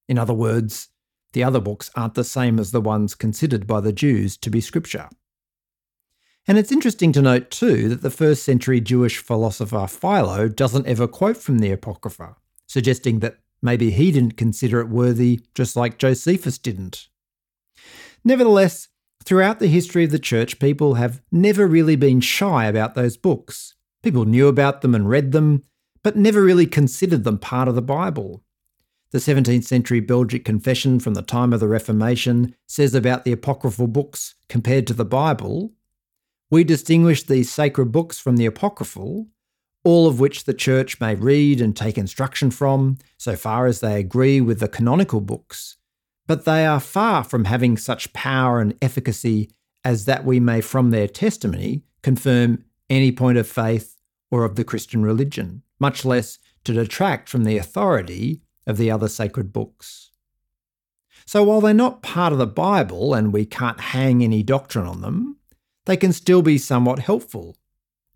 In 0.08 0.16
other 0.16 0.32
words, 0.32 0.90
the 1.32 1.42
other 1.42 1.60
books 1.60 1.90
aren't 1.96 2.14
the 2.14 2.22
same 2.22 2.60
as 2.60 2.70
the 2.70 2.80
ones 2.80 3.16
considered 3.16 3.66
by 3.66 3.80
the 3.80 3.92
Jews 3.92 4.36
to 4.38 4.48
be 4.48 4.60
scripture. 4.60 5.08
And 6.46 6.56
it's 6.56 6.72
interesting 6.72 7.12
to 7.12 7.20
note 7.20 7.50
too 7.50 7.88
that 7.88 8.02
the 8.02 8.10
first 8.10 8.44
century 8.44 8.80
Jewish 8.80 9.18
philosopher 9.18 9.88
Philo 9.88 10.48
doesn't 10.48 10.86
ever 10.86 11.08
quote 11.08 11.36
from 11.36 11.58
the 11.58 11.72
Apocrypha, 11.72 12.36
suggesting 12.66 13.18
that 13.18 13.40
maybe 13.62 13.90
he 13.90 14.10
didn't 14.10 14.36
consider 14.36 14.80
it 14.80 14.88
worthy, 14.88 15.40
just 15.54 15.76
like 15.76 15.98
Josephus 15.98 16.58
didn't. 16.58 17.08
Nevertheless, 18.24 18.88
throughout 19.24 19.58
the 19.58 19.68
history 19.68 20.04
of 20.04 20.10
the 20.10 20.18
church, 20.18 20.58
people 20.58 20.94
have 20.94 21.20
never 21.30 21.66
really 21.66 21.96
been 21.96 22.20
shy 22.20 22.66
about 22.66 22.94
those 22.94 23.16
books. 23.16 23.74
People 24.02 24.24
knew 24.24 24.48
about 24.48 24.80
them 24.80 24.94
and 24.94 25.08
read 25.08 25.32
them, 25.32 25.62
but 26.02 26.16
never 26.16 26.42
really 26.42 26.66
considered 26.66 27.24
them 27.24 27.38
part 27.38 27.68
of 27.68 27.74
the 27.74 27.82
Bible. 27.82 28.42
The 29.10 29.18
17th 29.18 29.64
century 29.64 30.00
Belgic 30.00 30.44
Confession 30.44 31.00
from 31.00 31.14
the 31.14 31.22
time 31.22 31.52
of 31.52 31.60
the 31.60 31.68
Reformation 31.68 32.54
says 32.66 32.94
about 32.94 33.24
the 33.24 33.32
apocryphal 33.32 33.86
books 33.86 34.34
compared 34.48 34.86
to 34.86 34.94
the 34.94 35.04
Bible 35.04 35.72
We 36.50 36.64
distinguish 36.64 37.22
these 37.22 37.50
sacred 37.50 37.92
books 37.92 38.18
from 38.18 38.36
the 38.36 38.46
apocryphal, 38.46 39.28
all 39.84 40.06
of 40.06 40.20
which 40.20 40.44
the 40.44 40.54
Church 40.54 41.00
may 41.00 41.14
read 41.14 41.60
and 41.60 41.76
take 41.76 41.96
instruction 41.96 42.50
from, 42.50 42.98
so 43.16 43.36
far 43.36 43.66
as 43.66 43.80
they 43.80 43.98
agree 43.98 44.40
with 44.40 44.60
the 44.60 44.68
canonical 44.68 45.20
books, 45.20 45.76
but 46.26 46.44
they 46.44 46.66
are 46.66 46.80
far 46.80 47.24
from 47.24 47.44
having 47.44 47.76
such 47.76 48.12
power 48.12 48.60
and 48.60 48.74
efficacy 48.82 49.50
as 49.84 50.04
that 50.04 50.24
we 50.24 50.40
may 50.40 50.60
from 50.60 50.90
their 50.90 51.08
testimony 51.08 51.82
confirm 52.02 52.64
any 52.90 53.12
point 53.12 53.38
of 53.38 53.46
faith 53.46 53.96
or 54.30 54.44
of 54.44 54.56
the 54.56 54.64
Christian 54.64 55.02
religion, 55.02 55.62
much 55.78 56.04
less 56.04 56.38
to 56.64 56.72
detract 56.72 57.28
from 57.28 57.44
the 57.44 57.56
authority 57.56 58.42
of 58.66 58.76
the 58.76 58.90
other 58.90 59.08
sacred 59.08 59.52
books. 59.52 60.10
So 61.24 61.42
while 61.42 61.60
they're 61.60 61.74
not 61.74 62.02
part 62.02 62.32
of 62.32 62.38
the 62.38 62.46
Bible 62.46 63.14
and 63.14 63.32
we 63.32 63.46
can't 63.46 63.80
hang 63.80 64.22
any 64.22 64.42
doctrine 64.42 64.86
on 64.86 65.00
them, 65.00 65.36
they 65.86 65.96
can 65.96 66.12
still 66.12 66.42
be 66.42 66.58
somewhat 66.58 66.98
helpful. 66.98 67.56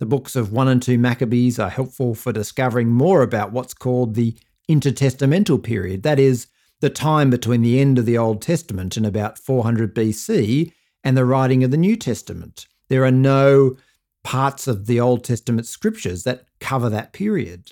The 0.03 0.07
books 0.07 0.35
of 0.35 0.51
1 0.51 0.67
and 0.67 0.83
2 0.83 0.99
Maccabees 0.99 1.61
are 1.61 1.71
helpful 1.71 2.17
for 2.17 2.33
discovering 2.33 2.89
more 2.89 3.23
about 3.23 3.53
what's 3.53 3.73
called 3.73 4.17
the 4.17 4.37
intertestamental 4.69 5.63
period, 5.63 6.03
that 6.03 6.19
is, 6.19 6.49
the 6.81 6.91
time 6.91 7.31
between 7.31 7.63
the 7.63 7.79
end 7.79 8.01
of 8.01 8.05
the 8.05 8.19
Old 8.19 8.43
Testament 8.43 8.97
in 8.97 9.05
about 9.05 9.39
400 9.39 9.95
BC 9.95 10.73
and 11.05 11.17
the 11.17 11.25
writing 11.25 11.63
of 11.63 11.71
the 11.71 11.77
New 11.77 11.95
Testament. 11.95 12.67
There 12.89 13.05
are 13.05 13.13
no 13.13 13.77
parts 14.25 14.67
of 14.67 14.87
the 14.87 14.99
Old 14.99 15.23
Testament 15.23 15.69
scriptures 15.69 16.25
that 16.25 16.47
cover 16.59 16.91
that 16.91 17.13
period. 17.13 17.71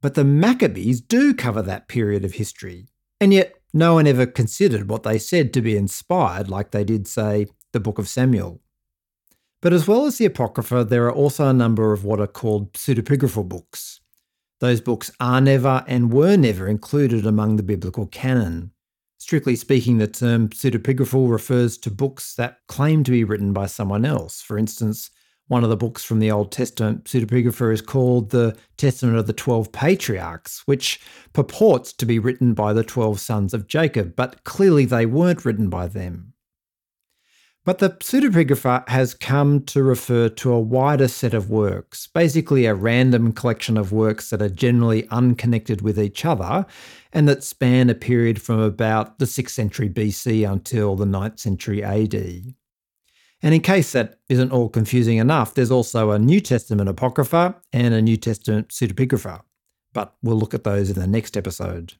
But 0.00 0.14
the 0.14 0.24
Maccabees 0.24 1.02
do 1.02 1.34
cover 1.34 1.60
that 1.60 1.86
period 1.86 2.24
of 2.24 2.32
history, 2.32 2.86
and 3.20 3.30
yet 3.34 3.56
no 3.74 3.92
one 3.92 4.06
ever 4.06 4.24
considered 4.24 4.88
what 4.88 5.02
they 5.02 5.18
said 5.18 5.52
to 5.52 5.60
be 5.60 5.76
inspired 5.76 6.48
like 6.48 6.70
they 6.70 6.82
did, 6.82 7.06
say, 7.06 7.48
the 7.72 7.80
Book 7.80 7.98
of 7.98 8.08
Samuel. 8.08 8.61
But 9.62 9.72
as 9.72 9.86
well 9.86 10.06
as 10.06 10.18
the 10.18 10.24
Apocrypha, 10.24 10.84
there 10.84 11.06
are 11.06 11.12
also 11.12 11.46
a 11.46 11.52
number 11.52 11.92
of 11.92 12.04
what 12.04 12.20
are 12.20 12.26
called 12.26 12.72
pseudepigraphal 12.72 13.48
books. 13.48 14.00
Those 14.58 14.80
books 14.80 15.10
are 15.20 15.40
never 15.40 15.84
and 15.86 16.12
were 16.12 16.36
never 16.36 16.66
included 16.66 17.24
among 17.24 17.56
the 17.56 17.62
biblical 17.62 18.06
canon. 18.06 18.72
Strictly 19.18 19.54
speaking, 19.54 19.98
the 19.98 20.08
term 20.08 20.48
pseudepigraphal 20.48 21.30
refers 21.30 21.78
to 21.78 21.92
books 21.92 22.34
that 22.34 22.58
claim 22.66 23.04
to 23.04 23.12
be 23.12 23.22
written 23.22 23.52
by 23.52 23.66
someone 23.66 24.04
else. 24.04 24.42
For 24.42 24.58
instance, 24.58 25.10
one 25.46 25.62
of 25.62 25.70
the 25.70 25.76
books 25.76 26.02
from 26.02 26.18
the 26.18 26.30
Old 26.32 26.50
Testament, 26.50 27.04
pseudepigrapha, 27.04 27.72
is 27.72 27.82
called 27.82 28.30
the 28.30 28.56
Testament 28.76 29.16
of 29.16 29.28
the 29.28 29.32
Twelve 29.32 29.70
Patriarchs, 29.70 30.66
which 30.66 31.00
purports 31.34 31.92
to 31.92 32.06
be 32.06 32.18
written 32.18 32.52
by 32.52 32.72
the 32.72 32.82
twelve 32.82 33.20
sons 33.20 33.54
of 33.54 33.68
Jacob, 33.68 34.16
but 34.16 34.42
clearly 34.42 34.86
they 34.86 35.06
weren't 35.06 35.44
written 35.44 35.68
by 35.68 35.86
them. 35.86 36.31
But 37.64 37.78
the 37.78 37.90
pseudepigrapha 37.90 38.88
has 38.88 39.14
come 39.14 39.62
to 39.66 39.84
refer 39.84 40.28
to 40.28 40.52
a 40.52 40.60
wider 40.60 41.06
set 41.06 41.32
of 41.32 41.48
works, 41.48 42.08
basically 42.08 42.66
a 42.66 42.74
random 42.74 43.32
collection 43.32 43.76
of 43.76 43.92
works 43.92 44.30
that 44.30 44.42
are 44.42 44.48
generally 44.48 45.06
unconnected 45.10 45.80
with 45.80 45.96
each 45.96 46.24
other 46.24 46.66
and 47.12 47.28
that 47.28 47.44
span 47.44 47.88
a 47.88 47.94
period 47.94 48.42
from 48.42 48.58
about 48.58 49.20
the 49.20 49.26
6th 49.26 49.50
century 49.50 49.88
BC 49.88 50.50
until 50.50 50.96
the 50.96 51.04
9th 51.04 51.38
century 51.38 51.84
AD. 51.84 52.14
And 53.44 53.54
in 53.54 53.60
case 53.60 53.92
that 53.92 54.18
isn't 54.28 54.50
all 54.50 54.68
confusing 54.68 55.18
enough, 55.18 55.54
there's 55.54 55.70
also 55.70 56.10
a 56.10 56.18
New 56.18 56.40
Testament 56.40 56.88
Apocrypha 56.88 57.54
and 57.72 57.94
a 57.94 58.02
New 58.02 58.16
Testament 58.16 58.68
Pseudepigrapha, 58.70 59.40
but 59.92 60.14
we'll 60.20 60.38
look 60.38 60.54
at 60.54 60.64
those 60.64 60.90
in 60.90 60.98
the 60.98 61.06
next 61.06 61.36
episode. 61.36 61.94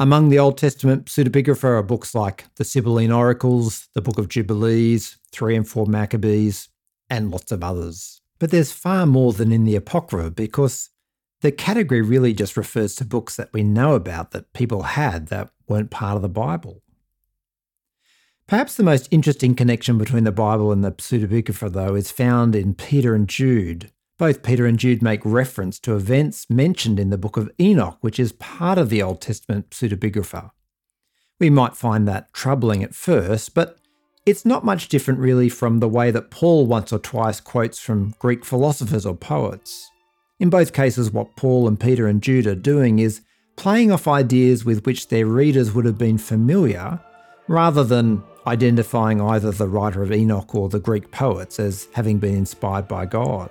Among 0.00 0.28
the 0.28 0.38
Old 0.38 0.56
Testament 0.56 1.06
Pseudepigrapha 1.06 1.64
are 1.64 1.82
books 1.82 2.14
like 2.14 2.44
the 2.54 2.64
Sibylline 2.64 3.10
Oracles, 3.10 3.88
the 3.94 4.00
Book 4.00 4.16
of 4.16 4.28
Jubilees, 4.28 5.18
3 5.32 5.56
and 5.56 5.68
4 5.68 5.86
Maccabees, 5.86 6.68
and 7.10 7.32
lots 7.32 7.50
of 7.50 7.64
others. 7.64 8.20
But 8.38 8.52
there's 8.52 8.70
far 8.70 9.06
more 9.06 9.32
than 9.32 9.50
in 9.50 9.64
the 9.64 9.74
Apocrypha 9.74 10.30
because 10.30 10.90
the 11.40 11.50
category 11.50 12.00
really 12.00 12.32
just 12.32 12.56
refers 12.56 12.94
to 12.94 13.04
books 13.04 13.34
that 13.34 13.52
we 13.52 13.64
know 13.64 13.94
about 13.94 14.30
that 14.30 14.52
people 14.52 14.82
had 14.82 15.26
that 15.30 15.50
weren't 15.66 15.90
part 15.90 16.14
of 16.14 16.22
the 16.22 16.28
Bible. 16.28 16.80
Perhaps 18.46 18.76
the 18.76 18.84
most 18.84 19.08
interesting 19.10 19.56
connection 19.56 19.98
between 19.98 20.22
the 20.22 20.30
Bible 20.30 20.70
and 20.70 20.84
the 20.84 20.92
pseudepigrapha, 20.92 21.72
though, 21.72 21.96
is 21.96 22.12
found 22.12 22.54
in 22.54 22.72
Peter 22.72 23.16
and 23.16 23.28
Jude. 23.28 23.90
Both 24.18 24.42
Peter 24.42 24.66
and 24.66 24.80
Jude 24.80 25.00
make 25.00 25.20
reference 25.24 25.78
to 25.80 25.94
events 25.94 26.50
mentioned 26.50 26.98
in 26.98 27.10
the 27.10 27.16
book 27.16 27.36
of 27.36 27.50
Enoch, 27.60 27.98
which 28.00 28.18
is 28.18 28.32
part 28.32 28.76
of 28.76 28.90
the 28.90 29.00
Old 29.00 29.20
Testament 29.20 29.70
pseudepigrapha. 29.70 30.50
We 31.38 31.50
might 31.50 31.76
find 31.76 32.08
that 32.08 32.32
troubling 32.32 32.82
at 32.82 32.96
first, 32.96 33.54
but 33.54 33.78
it's 34.26 34.44
not 34.44 34.64
much 34.64 34.88
different 34.88 35.20
really 35.20 35.48
from 35.48 35.78
the 35.78 35.88
way 35.88 36.10
that 36.10 36.32
Paul 36.32 36.66
once 36.66 36.92
or 36.92 36.98
twice 36.98 37.40
quotes 37.40 37.78
from 37.78 38.14
Greek 38.18 38.44
philosophers 38.44 39.06
or 39.06 39.14
poets. 39.14 39.88
In 40.40 40.50
both 40.50 40.72
cases, 40.72 41.12
what 41.12 41.36
Paul 41.36 41.68
and 41.68 41.78
Peter 41.78 42.08
and 42.08 42.20
Jude 42.20 42.48
are 42.48 42.56
doing 42.56 42.98
is 42.98 43.20
playing 43.54 43.92
off 43.92 44.08
ideas 44.08 44.64
with 44.64 44.84
which 44.84 45.08
their 45.08 45.26
readers 45.26 45.72
would 45.72 45.84
have 45.84 45.98
been 45.98 46.18
familiar, 46.18 46.98
rather 47.46 47.84
than 47.84 48.24
identifying 48.48 49.20
either 49.20 49.52
the 49.52 49.68
writer 49.68 50.02
of 50.02 50.10
Enoch 50.10 50.56
or 50.56 50.68
the 50.68 50.80
Greek 50.80 51.12
poets 51.12 51.60
as 51.60 51.86
having 51.92 52.18
been 52.18 52.34
inspired 52.34 52.88
by 52.88 53.06
God. 53.06 53.50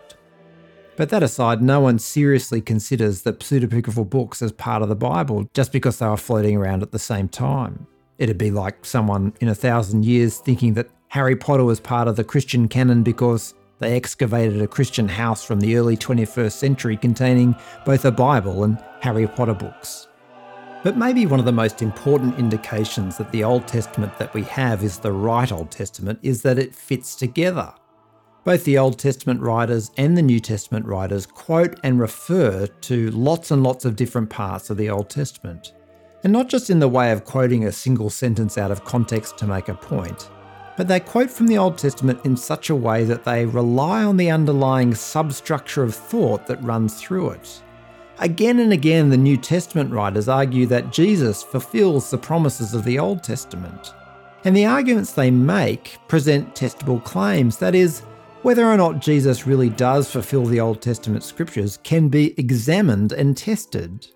But 0.97 1.09
that 1.09 1.21
aside, 1.21 1.61
no 1.61 1.79
one 1.79 1.99
seriously 1.99 2.59
considers 2.59 3.21
the 3.21 3.31
pseudepigraphal 3.31 4.09
books 4.09 4.41
as 4.41 4.51
part 4.51 4.81
of 4.81 4.89
the 4.89 4.95
Bible 4.95 5.47
just 5.53 5.71
because 5.71 5.99
they 5.99 6.07
were 6.07 6.17
floating 6.17 6.57
around 6.57 6.81
at 6.81 6.91
the 6.91 6.99
same 6.99 7.29
time. 7.29 7.85
It'd 8.17 8.39
be 8.39 8.49
like 8.49 8.83
someone 8.83 9.33
in 9.39 9.47
a 9.47 9.53
thousand 9.53 10.05
years 10.05 10.39
thinking 10.39 10.73
that 10.73 10.89
Harry 11.09 11.35
Potter 11.35 11.63
was 11.63 11.79
part 11.79 12.07
of 12.07 12.15
the 12.15 12.23
Christian 12.23 12.67
canon 12.67 13.03
because 13.03 13.53
they 13.77 13.95
excavated 13.95 14.59
a 14.59 14.67
Christian 14.67 15.07
house 15.07 15.43
from 15.43 15.59
the 15.59 15.77
early 15.77 15.95
21st 15.95 16.51
century 16.51 16.97
containing 16.97 17.55
both 17.85 18.03
a 18.03 18.11
Bible 18.11 18.63
and 18.63 18.83
Harry 19.01 19.27
Potter 19.27 19.53
books. 19.53 20.07
But 20.83 20.97
maybe 20.97 21.27
one 21.27 21.39
of 21.39 21.45
the 21.45 21.51
most 21.51 21.83
important 21.83 22.39
indications 22.39 23.17
that 23.17 23.31
the 23.31 23.43
Old 23.43 23.67
Testament 23.67 24.17
that 24.17 24.33
we 24.33 24.41
have 24.43 24.83
is 24.83 24.97
the 24.97 25.11
right 25.11 25.51
Old 25.51 25.69
Testament 25.69 26.17
is 26.23 26.41
that 26.41 26.57
it 26.57 26.73
fits 26.73 27.15
together. 27.15 27.71
Both 28.47 28.63
the 28.63 28.77
Old 28.77 28.97
Testament 28.97 29.41
writers 29.41 29.91
and 29.97 30.15
the 30.15 30.21
New 30.21 30.39
Testament 30.39 30.85
writers 30.85 31.25
quote 31.25 31.77
and 31.83 31.99
refer 31.99 32.65
to 32.65 33.11
lots 33.11 33.51
and 33.51 33.61
lots 33.61 33.83
of 33.83 33.97
different 33.97 34.29
parts 34.29 34.69
of 34.69 34.77
the 34.77 34.89
Old 34.89 35.09
Testament. 35.09 35.73
And 36.23 36.31
not 36.31 36.47
just 36.47 36.69
in 36.69 36.79
the 36.79 36.87
way 36.87 37.11
of 37.11 37.25
quoting 37.25 37.65
a 37.65 37.73
single 37.73 38.09
sentence 38.09 38.57
out 38.57 38.71
of 38.71 38.85
context 38.85 39.37
to 39.39 39.47
make 39.47 39.67
a 39.67 39.73
point, 39.73 40.29
but 40.77 40.87
they 40.87 41.01
quote 41.01 41.29
from 41.29 41.47
the 41.47 41.57
Old 41.57 41.77
Testament 41.77 42.21
in 42.23 42.37
such 42.37 42.69
a 42.69 42.75
way 42.75 43.03
that 43.03 43.25
they 43.25 43.45
rely 43.45 44.05
on 44.05 44.15
the 44.15 44.31
underlying 44.31 44.95
substructure 44.95 45.83
of 45.83 45.93
thought 45.93 46.47
that 46.47 46.63
runs 46.63 47.01
through 47.01 47.31
it. 47.31 47.61
Again 48.19 48.59
and 48.59 48.71
again, 48.71 49.09
the 49.09 49.17
New 49.17 49.35
Testament 49.35 49.91
writers 49.91 50.29
argue 50.29 50.67
that 50.67 50.93
Jesus 50.93 51.43
fulfills 51.43 52.09
the 52.09 52.17
promises 52.17 52.73
of 52.73 52.85
the 52.85 52.97
Old 52.97 53.25
Testament. 53.25 53.93
And 54.45 54.55
the 54.55 54.67
arguments 54.67 55.11
they 55.11 55.31
make 55.31 55.97
present 56.07 56.55
testable 56.55 57.03
claims, 57.03 57.57
that 57.57 57.75
is, 57.75 58.03
whether 58.47 58.65
or 58.65 58.77
not 58.77 59.01
Jesus 59.01 59.45
really 59.45 59.69
does 59.69 60.09
fulfill 60.09 60.45
the 60.45 60.61
Old 60.61 60.81
Testament 60.81 61.21
scriptures 61.21 61.79
can 61.83 62.07
be 62.07 62.33
examined 62.39 63.11
and 63.11 63.35
tested. 63.35 64.07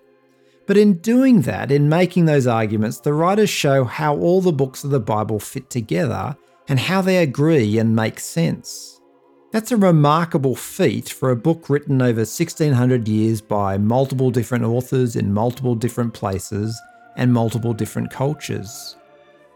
But 0.66 0.78
in 0.78 1.00
doing 1.00 1.42
that, 1.42 1.70
in 1.70 1.90
making 1.90 2.24
those 2.24 2.46
arguments, 2.46 2.98
the 2.98 3.12
writers 3.12 3.50
show 3.50 3.84
how 3.84 4.16
all 4.16 4.40
the 4.40 4.50
books 4.50 4.84
of 4.84 4.90
the 4.90 5.00
Bible 5.00 5.38
fit 5.38 5.68
together 5.68 6.34
and 6.66 6.78
how 6.78 7.02
they 7.02 7.18
agree 7.18 7.76
and 7.76 7.94
make 7.94 8.18
sense. 8.18 9.02
That's 9.50 9.70
a 9.70 9.76
remarkable 9.76 10.56
feat 10.56 11.10
for 11.10 11.30
a 11.30 11.36
book 11.36 11.68
written 11.68 12.00
over 12.00 12.20
1600 12.20 13.06
years 13.06 13.42
by 13.42 13.76
multiple 13.76 14.30
different 14.30 14.64
authors 14.64 15.14
in 15.14 15.34
multiple 15.34 15.74
different 15.74 16.14
places 16.14 16.80
and 17.18 17.34
multiple 17.34 17.74
different 17.74 18.10
cultures. 18.10 18.96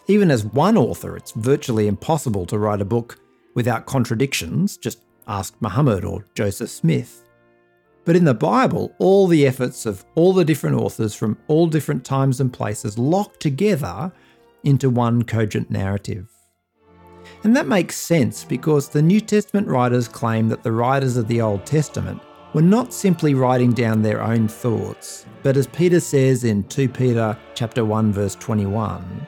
Even 0.06 0.30
as 0.30 0.44
one 0.44 0.76
author, 0.76 1.16
it's 1.16 1.32
virtually 1.32 1.86
impossible 1.86 2.44
to 2.44 2.58
write 2.58 2.82
a 2.82 2.84
book 2.84 3.18
without 3.56 3.86
contradictions, 3.86 4.76
just 4.76 5.00
ask 5.26 5.54
Muhammad 5.60 6.04
or 6.04 6.24
Joseph 6.34 6.70
Smith. 6.70 7.24
But 8.04 8.14
in 8.14 8.24
the 8.24 8.34
Bible, 8.34 8.94
all 9.00 9.26
the 9.26 9.44
efforts 9.44 9.86
of 9.86 10.04
all 10.14 10.32
the 10.32 10.44
different 10.44 10.76
authors 10.76 11.14
from 11.16 11.36
all 11.48 11.66
different 11.66 12.04
times 12.04 12.40
and 12.40 12.52
places 12.52 12.96
lock 12.96 13.40
together 13.40 14.12
into 14.62 14.88
one 14.88 15.24
cogent 15.24 15.70
narrative. 15.70 16.30
And 17.42 17.56
that 17.56 17.66
makes 17.66 17.96
sense 17.96 18.44
because 18.44 18.88
the 18.88 19.02
New 19.02 19.20
Testament 19.20 19.66
writers 19.66 20.06
claim 20.06 20.48
that 20.48 20.62
the 20.62 20.70
writers 20.70 21.16
of 21.16 21.26
the 21.26 21.40
Old 21.40 21.66
Testament 21.66 22.20
were 22.52 22.62
not 22.62 22.92
simply 22.92 23.34
writing 23.34 23.72
down 23.72 24.02
their 24.02 24.22
own 24.22 24.48
thoughts, 24.48 25.26
but 25.42 25.56
as 25.56 25.66
Peter 25.66 26.00
says 26.00 26.44
in 26.44 26.62
2 26.64 26.88
Peter 26.88 27.36
chapter 27.54 27.84
1 27.84 28.12
verse 28.12 28.36
21, 28.36 29.26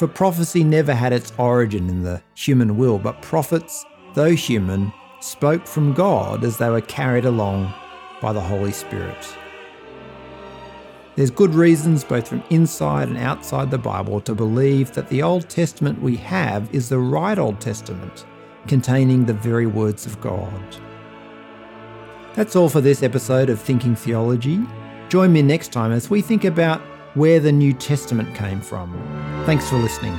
for 0.00 0.08
prophecy 0.08 0.64
never 0.64 0.94
had 0.94 1.12
its 1.12 1.30
origin 1.36 1.90
in 1.90 2.02
the 2.02 2.22
human 2.34 2.78
will, 2.78 2.98
but 2.98 3.20
prophets, 3.20 3.84
though 4.14 4.34
human, 4.34 4.90
spoke 5.20 5.66
from 5.66 5.92
God 5.92 6.42
as 6.42 6.56
they 6.56 6.70
were 6.70 6.80
carried 6.80 7.26
along 7.26 7.70
by 8.22 8.32
the 8.32 8.40
Holy 8.40 8.72
Spirit. 8.72 9.36
There's 11.16 11.30
good 11.30 11.54
reasons, 11.54 12.02
both 12.02 12.26
from 12.26 12.42
inside 12.48 13.08
and 13.08 13.18
outside 13.18 13.70
the 13.70 13.76
Bible, 13.76 14.22
to 14.22 14.34
believe 14.34 14.90
that 14.92 15.10
the 15.10 15.20
Old 15.20 15.50
Testament 15.50 16.00
we 16.00 16.16
have 16.16 16.74
is 16.74 16.88
the 16.88 16.98
right 16.98 17.38
Old 17.38 17.60
Testament, 17.60 18.24
containing 18.68 19.26
the 19.26 19.34
very 19.34 19.66
words 19.66 20.06
of 20.06 20.18
God. 20.22 20.76
That's 22.32 22.56
all 22.56 22.70
for 22.70 22.80
this 22.80 23.02
episode 23.02 23.50
of 23.50 23.60
Thinking 23.60 23.94
Theology. 23.94 24.62
Join 25.10 25.30
me 25.30 25.42
next 25.42 25.72
time 25.72 25.92
as 25.92 26.08
we 26.08 26.22
think 26.22 26.46
about 26.46 26.80
where 27.14 27.40
the 27.40 27.52
New 27.52 27.72
Testament 27.72 28.34
came 28.34 28.60
from. 28.60 28.92
Thanks 29.46 29.68
for 29.68 29.76
listening. 29.76 30.18